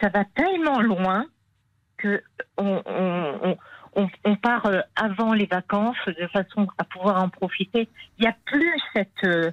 ça 0.00 0.10
va 0.10 0.24
tellement 0.24 0.80
loin 0.80 1.26
que 1.96 2.22
on, 2.56 2.82
on, 2.86 3.38
on 3.42 3.56
on, 3.96 4.08
on, 4.24 4.36
part 4.36 4.66
euh, 4.66 4.80
avant 4.96 5.32
les 5.32 5.46
vacances 5.46 5.96
de 6.06 6.26
façon 6.28 6.66
à 6.78 6.84
pouvoir 6.84 7.22
en 7.22 7.28
profiter. 7.28 7.88
Il 8.18 8.22
n'y 8.22 8.28
a 8.28 8.36
plus 8.44 8.72
cette, 8.94 9.08
euh, 9.24 9.50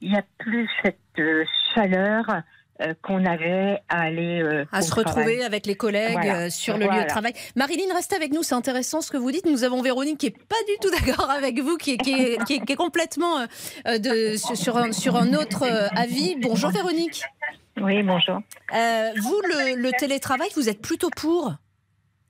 il 0.00 0.12
y 0.12 0.16
a 0.16 0.22
plus 0.38 0.68
cette 0.84 0.98
euh, 1.18 1.44
chaleur 1.74 2.24
qu'on 3.02 3.24
avait 3.24 3.80
à 3.88 4.00
aller 4.00 4.42
euh, 4.42 4.64
à 4.72 4.82
se 4.82 4.92
retrouver 4.92 5.44
avec 5.44 5.66
les 5.66 5.76
collègues 5.76 6.14
Voilà. 6.14 6.36
euh, 6.46 6.50
sur 6.50 6.76
le 6.78 6.86
lieu 6.86 7.02
de 7.04 7.06
travail. 7.06 7.32
Marilyn, 7.54 7.94
restez 7.94 8.16
avec 8.16 8.32
nous, 8.32 8.42
c'est 8.42 8.56
intéressant 8.56 9.00
ce 9.00 9.12
que 9.12 9.16
vous 9.16 9.30
dites. 9.30 9.46
Nous 9.46 9.62
avons 9.62 9.82
Véronique 9.82 10.18
qui 10.18 10.26
est 10.26 10.30
pas 10.48 10.56
du 10.66 10.72
tout 10.80 10.90
d'accord 10.90 11.30
avec 11.30 11.60
vous, 11.60 11.76
qui 11.76 11.92
est, 11.92 11.96
qui 11.98 12.12
est, 12.12 12.44
qui 12.44 12.54
est- 12.54 12.64
qui 12.66 12.72
est 12.72 12.76
complètement 12.76 13.38
euh, 13.86 13.98
de, 13.98 14.36
sur, 14.36 14.76
un, 14.78 14.90
sur 14.90 15.14
un 15.16 15.32
autre 15.34 15.62
avis. 15.96 16.34
Bonjour 16.40 16.70
Véronique. 16.70 17.22
Oui, 17.80 18.02
bonjour. 18.02 18.40
Vous, 18.72 19.40
le, 19.44 19.76
le 19.76 19.90
télétravail, 19.92 20.48
vous 20.56 20.68
êtes 20.68 20.82
plutôt 20.82 21.10
pour 21.10 21.52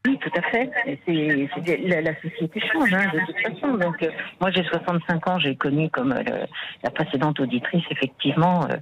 Oui, 0.04 0.18
tout 0.18 0.30
à 0.36 0.42
fait. 0.50 0.68
C'est- 1.06 1.48
c'est- 1.64 1.76
la, 1.86 2.00
la 2.00 2.14
société 2.20 2.58
change, 2.72 2.92
hein, 2.92 3.06
de 3.14 3.20
toute 3.24 3.38
façon. 3.38 3.76
Donc, 3.76 4.02
euh, 4.02 4.10
moi, 4.40 4.50
j'ai 4.50 4.64
65 4.64 5.28
ans, 5.28 5.38
j'ai 5.38 5.54
connu, 5.54 5.88
comme 5.90 6.10
euh, 6.12 6.22
le- 6.26 6.46
la 6.82 6.90
précédente 6.90 7.38
auditrice, 7.38 7.84
effectivement, 7.88 8.64
euh, 8.64 8.74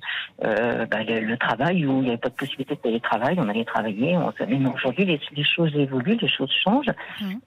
euh, 0.47 0.87
bah, 0.87 1.03
le, 1.07 1.21
le 1.21 1.37
travail 1.37 1.85
où 1.85 1.99
il 1.99 2.05
n'y 2.05 2.09
avait 2.09 2.17
pas 2.17 2.31
de 2.31 2.35
possibilité 2.35 2.75
de 2.75 2.81
télétravail. 2.81 3.37
On 3.39 3.49
allait 3.51 3.67
travailler. 3.67 4.17
On, 4.17 4.33
mais 4.49 4.59
aujourd'hui, 4.75 5.05
les, 5.05 5.21
les 5.37 5.45
choses 5.45 5.77
évoluent, 5.77 6.17
les 6.23 6.29
choses 6.29 6.53
changent. 6.65 6.91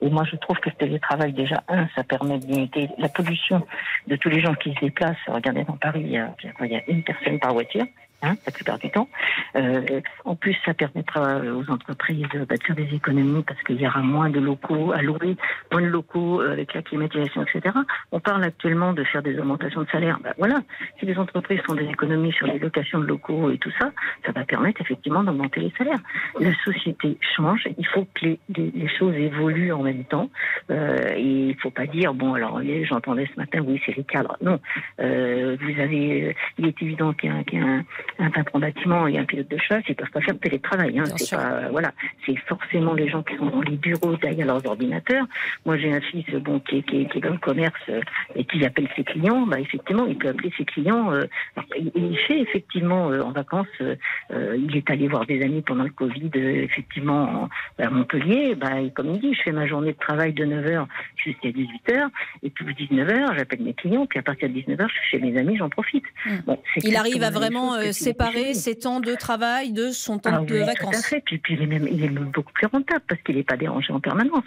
Et 0.00 0.08
moi, 0.08 0.22
je 0.30 0.36
trouve 0.36 0.58
que 0.60 0.70
ce 0.70 0.76
télétravail, 0.76 1.32
déjà, 1.32 1.64
un, 1.68 1.88
ça 1.96 2.04
permet 2.04 2.38
de 2.38 2.46
limiter 2.46 2.88
la 2.98 3.08
pollution 3.08 3.66
de 4.06 4.14
tous 4.14 4.28
les 4.28 4.40
gens 4.40 4.54
qui 4.54 4.72
se 4.72 4.78
déplacent. 4.80 5.16
Regardez, 5.26 5.64
dans 5.64 5.76
Paris, 5.76 6.02
il 6.04 6.12
y 6.12 6.18
a, 6.18 6.32
il 6.60 6.70
y 6.70 6.76
a 6.76 6.82
une 6.86 7.02
personne 7.02 7.40
par 7.40 7.52
voiture. 7.52 7.84
Hein, 8.24 8.36
la 8.46 8.52
plupart 8.52 8.78
du 8.78 8.90
temps. 8.90 9.08
Euh, 9.54 10.00
en 10.24 10.34
plus, 10.34 10.56
ça 10.64 10.72
permettra 10.72 11.40
aux 11.40 11.70
entreprises 11.70 12.26
de 12.32 12.46
faire 12.64 12.74
des 12.74 12.94
économies 12.94 13.42
parce 13.42 13.62
qu'il 13.64 13.78
y 13.78 13.86
aura 13.86 14.00
moins 14.00 14.30
de 14.30 14.40
locaux 14.40 14.92
à 14.92 15.02
louer, 15.02 15.36
moins 15.70 15.82
de 15.82 15.88
locaux 15.88 16.40
euh, 16.40 16.52
avec 16.52 16.72
la 16.72 16.80
climatisation, 16.80 17.42
etc. 17.42 17.76
On 18.12 18.20
parle 18.20 18.42
actuellement 18.44 18.94
de 18.94 19.04
faire 19.04 19.22
des 19.22 19.38
augmentations 19.38 19.82
de 19.82 19.88
salaire. 19.90 20.18
Bah, 20.24 20.32
voilà, 20.38 20.62
si 20.98 21.04
les 21.04 21.18
entreprises 21.18 21.60
font 21.66 21.74
des 21.74 21.84
économies 21.84 22.32
sur 22.32 22.46
les 22.46 22.58
locations 22.58 22.98
de 22.98 23.04
locaux 23.04 23.50
et 23.50 23.58
tout 23.58 23.72
ça, 23.78 23.90
ça 24.24 24.32
va 24.32 24.44
permettre 24.44 24.80
effectivement 24.80 25.22
d'augmenter 25.22 25.60
les 25.60 25.72
salaires. 25.76 26.00
La 26.40 26.54
société 26.64 27.18
change, 27.36 27.68
il 27.76 27.86
faut 27.88 28.06
que 28.14 28.36
les, 28.56 28.88
choses 28.98 29.14
évoluent 29.16 29.72
en 29.72 29.82
même 29.82 30.04
temps. 30.04 30.30
Euh, 30.70 30.96
et 31.14 31.20
il 31.20 31.48
ne 31.48 31.60
faut 31.60 31.70
pas 31.70 31.86
dire, 31.86 32.14
bon, 32.14 32.34
alors 32.34 32.60
j'entendais 32.84 33.28
ce 33.34 33.38
matin, 33.38 33.60
oui, 33.66 33.80
c'est 33.84 33.96
les 33.96 34.04
cadres. 34.04 34.36
Non, 34.40 34.60
euh, 35.00 35.56
vous 35.60 35.80
avez, 35.80 36.28
euh, 36.28 36.32
il 36.58 36.66
est 36.66 36.82
évident 36.82 37.12
qu'il 37.12 37.30
y 37.30 37.32
a, 37.32 37.42
y 37.52 37.60
a 37.60 37.66
un, 37.66 37.84
un 38.18 38.30
patron 38.30 38.58
bâtiment 38.60 39.06
et 39.06 39.18
un 39.18 39.24
pilote 39.24 39.48
de 39.48 39.58
chasse, 39.58 39.82
ils 39.88 39.94
peuvent 39.94 40.10
pas 40.10 40.20
faire 40.20 40.34
de 40.34 40.38
télétravail. 40.40 40.98
Hein. 40.98 41.04
C'est 41.16 41.36
pas, 41.36 41.52
euh, 41.52 41.68
voilà, 41.70 41.92
c'est 42.26 42.36
forcément 42.46 42.94
les 42.94 43.08
gens 43.08 43.22
qui 43.22 43.36
sont 43.36 43.46
dans 43.46 43.60
les 43.62 43.76
bureaux 43.76 44.16
derrière 44.16 44.46
leurs 44.46 44.64
ordinateurs. 44.66 45.26
Moi, 45.66 45.76
j'ai 45.78 45.92
un 45.92 46.00
fils 46.00 46.24
bon 46.34 46.60
qui, 46.60 46.78
est- 46.78 46.82
qui, 46.82 47.02
est- 47.02 47.06
qui 47.10 47.18
est 47.18 47.20
dans 47.20 47.32
le 47.32 47.38
commerce 47.38 47.74
euh, 47.88 48.00
et 48.36 48.44
qui 48.44 48.64
appelle 48.64 48.88
ses 48.96 49.04
clients. 49.04 49.46
Bah, 49.46 49.58
effectivement, 49.60 50.06
il 50.06 50.16
peut 50.16 50.28
appeler 50.28 50.52
ses 50.56 50.64
clients. 50.64 51.12
euh, 51.12 51.24
alors, 51.56 51.68
il, 51.96 52.16
fait 52.18 52.40
effectivement 52.40 53.10
euh, 53.10 53.20
en 53.22 53.32
vacances. 53.32 53.66
euh, 53.80 53.96
euh, 54.30 54.56
il 54.58 54.76
est 54.76 54.88
allé 54.90 55.08
voir 55.08 55.26
des 55.26 55.42
amis 55.42 55.62
pendant 55.62 55.84
le 55.84 55.90
Covid, 55.90 56.30
euh, 56.36 56.62
effectivement 56.62 57.48
en- 57.78 57.82
à 57.82 57.90
Montpellier. 57.90 58.54
Bah, 58.54 58.80
et 58.80 58.90
comme 58.92 59.10
il 59.14 59.20
dit, 59.20 59.34
je 59.34 59.42
fais 59.42 59.52
ma 59.52 59.66
journée 59.66 59.92
de 59.92 59.98
travail 59.98 60.32
de 60.32 60.44
9h 60.44 60.86
jusqu'à 61.16 61.48
18h 61.50 62.08
et 62.42 62.50
puis 62.50 62.64
19h, 62.74 63.34
j'appelle 63.36 63.62
mes 63.62 63.74
clients. 63.74 64.06
Puis 64.06 64.18
à 64.18 64.22
partir 64.22 64.48
de 64.48 64.54
19h, 64.54 64.86
je 64.88 64.94
suis 64.94 65.10
chez 65.10 65.18
mes 65.18 65.36
amis, 65.38 65.56
j'en 65.56 65.68
profite. 65.68 66.04
Bon, 66.46 66.58
c'est 66.74 66.84
Il 66.84 66.96
arrive 66.96 67.22
à 67.22 67.30
vraiment 67.30 67.74
séparer 68.04 68.54
ses 68.54 68.76
temps 68.76 69.00
de 69.00 69.14
travail 69.14 69.72
de 69.72 69.90
son 69.90 70.18
temps 70.18 70.30
ah 70.32 70.38
de 70.38 70.54
oui, 70.54 70.58
Tout 70.58 70.62
à 70.62 70.66
vacances. 70.66 71.06
fait. 71.06 71.22
Puis, 71.24 71.38
puis 71.38 71.54
il, 71.54 71.62
est 71.62 71.66
même, 71.66 71.88
il 71.90 72.04
est 72.04 72.08
même 72.08 72.30
beaucoup 72.30 72.52
plus 72.52 72.66
rentable 72.66 73.04
parce 73.08 73.20
qu'il 73.22 73.36
n'est 73.36 73.44
pas 73.44 73.56
dérangé 73.56 73.92
en 73.92 74.00
permanence. 74.00 74.44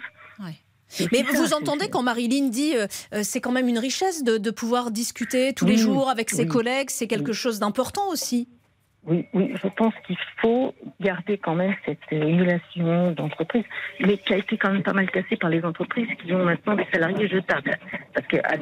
Mais 1.12 1.22
ça, 1.24 1.38
vous 1.42 1.52
entendez 1.52 1.88
quand 1.90 2.02
Marilyn 2.02 2.48
dit 2.48 2.74
euh, 2.74 2.86
euh, 3.12 3.20
c'est 3.22 3.40
quand 3.40 3.52
même 3.52 3.68
une 3.68 3.78
richesse 3.78 4.24
de, 4.24 4.38
de 4.38 4.50
pouvoir 4.50 4.90
discuter 4.90 5.52
tous 5.52 5.66
les 5.66 5.76
jours 5.76 6.08
avec 6.08 6.30
ses 6.30 6.44
oui. 6.44 6.48
collègues, 6.48 6.88
c'est 6.90 7.06
quelque 7.06 7.34
chose 7.34 7.58
d'important 7.58 8.08
aussi. 8.10 8.48
Oui, 9.06 9.24
oui, 9.32 9.54
je 9.62 9.68
pense 9.68 9.94
qu'il 10.06 10.18
faut 10.38 10.74
garder 11.00 11.38
quand 11.38 11.54
même 11.54 11.74
cette 11.86 11.98
euh, 12.12 12.26
émulation 12.26 13.12
d'entreprise, 13.12 13.64
mais 14.00 14.18
qui 14.18 14.34
a 14.34 14.36
été 14.36 14.58
quand 14.58 14.72
même 14.72 14.82
pas 14.82 14.92
mal 14.92 15.08
cassée 15.10 15.36
par 15.36 15.50
les 15.50 15.64
entreprises 15.64 16.08
qui 16.18 16.32
ont 16.34 16.44
maintenant 16.44 16.74
des 16.74 16.86
salariés 16.92 17.28
jetables. 17.28 17.78
Parce 18.12 18.26
qu'à 18.26 18.56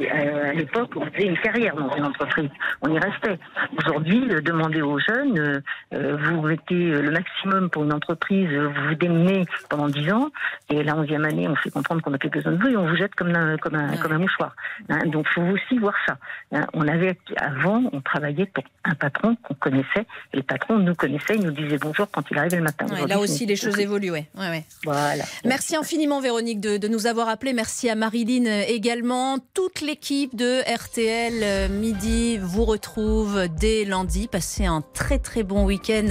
l'époque, 0.52 0.92
on 0.96 1.06
faisait 1.06 1.26
une 1.26 1.38
carrière 1.38 1.74
dans 1.74 1.90
une 1.96 2.04
entreprise, 2.04 2.50
on 2.82 2.94
y 2.94 2.98
restait. 2.98 3.38
Aujourd'hui, 3.78 4.28
euh, 4.30 4.40
demandez 4.42 4.82
aux 4.82 4.98
jeunes, 4.98 5.62
euh, 5.94 6.16
vous 6.16 6.42
mettez 6.42 6.74
le 6.74 7.10
maximum 7.10 7.70
pour 7.70 7.84
une 7.84 7.94
entreprise, 7.94 8.50
vous 8.50 8.88
vous 8.88 8.94
démenez 8.94 9.46
pendant 9.70 9.88
10 9.88 10.12
ans, 10.12 10.30
et 10.70 10.82
la 10.82 10.94
11e 10.94 11.24
année, 11.24 11.48
on 11.48 11.56
fait 11.56 11.70
comprendre 11.70 12.02
qu'on 12.02 12.10
n'a 12.10 12.18
plus 12.18 12.30
besoin 12.30 12.52
de 12.52 12.62
vous 12.62 12.68
et 12.68 12.76
on 12.76 12.86
vous 12.86 12.96
jette 12.96 13.14
comme 13.14 13.34
un, 13.34 13.56
comme 13.56 13.74
un, 13.74 13.96
comme 13.96 14.12
un 14.12 14.18
mouchoir. 14.18 14.54
Hein, 14.90 15.06
donc, 15.06 15.26
faut 15.28 15.42
aussi 15.42 15.78
voir 15.78 15.94
ça. 16.06 16.18
Hein, 16.52 16.66
on 16.74 16.86
avait, 16.86 17.16
avant, 17.38 17.82
on 17.92 18.00
travaillait 18.00 18.46
pour 18.46 18.64
un 18.84 18.94
patron 18.94 19.36
qu'on 19.42 19.54
connaissait, 19.54 20.06
et 20.32 20.36
le 20.38 20.42
patron 20.42 20.78
nous 20.78 20.94
connaissait, 20.94 21.34
il 21.36 21.42
nous 21.42 21.50
disait 21.52 21.78
bonjour 21.78 22.06
quand 22.10 22.22
il 22.30 22.38
arrivait 22.38 22.56
le 22.58 22.62
matin. 22.62 22.86
Ouais, 22.86 23.06
là 23.06 23.18
aussi, 23.18 23.46
les 23.46 23.56
choses 23.56 23.78
évoluent. 23.78 24.10
Ouais. 24.10 24.26
Ouais. 24.36 24.64
Voilà. 24.84 25.24
Merci 25.44 25.76
infiniment, 25.76 26.20
Véronique, 26.20 26.60
de, 26.60 26.76
de 26.76 26.88
nous 26.88 27.06
avoir 27.06 27.28
appelés. 27.28 27.52
Merci 27.52 27.88
à 27.88 27.94
Marilyn 27.94 28.46
euh, 28.46 28.64
également. 28.68 29.38
Toute 29.54 29.80
l'équipe 29.80 30.34
de 30.36 30.60
RTL 30.74 31.34
euh, 31.42 31.68
Midi 31.68 32.38
vous 32.38 32.64
retrouve 32.64 33.48
dès 33.58 33.84
lundi. 33.84 34.28
Passez 34.28 34.64
un 34.66 34.82
très 34.94 35.18
très 35.18 35.42
bon 35.42 35.64
week-end 35.64 36.08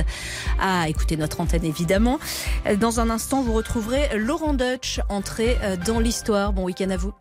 à 0.59 0.87
écouter 0.89 1.17
notre 1.17 1.41
antenne, 1.41 1.65
évidemment. 1.65 2.19
Euh, 2.67 2.75
Dans 2.75 2.99
un 2.99 3.09
instant, 3.09 3.41
vous 3.41 3.53
retrouverez 3.53 4.17
Laurent 4.17 4.53
Deutsch, 4.53 4.99
entré 5.09 5.57
euh, 5.63 5.75
dans 5.85 5.99
l'histoire. 5.99 6.53
Bon 6.53 6.63
week-end 6.63 6.89
à 6.89 6.97
vous. 6.97 7.13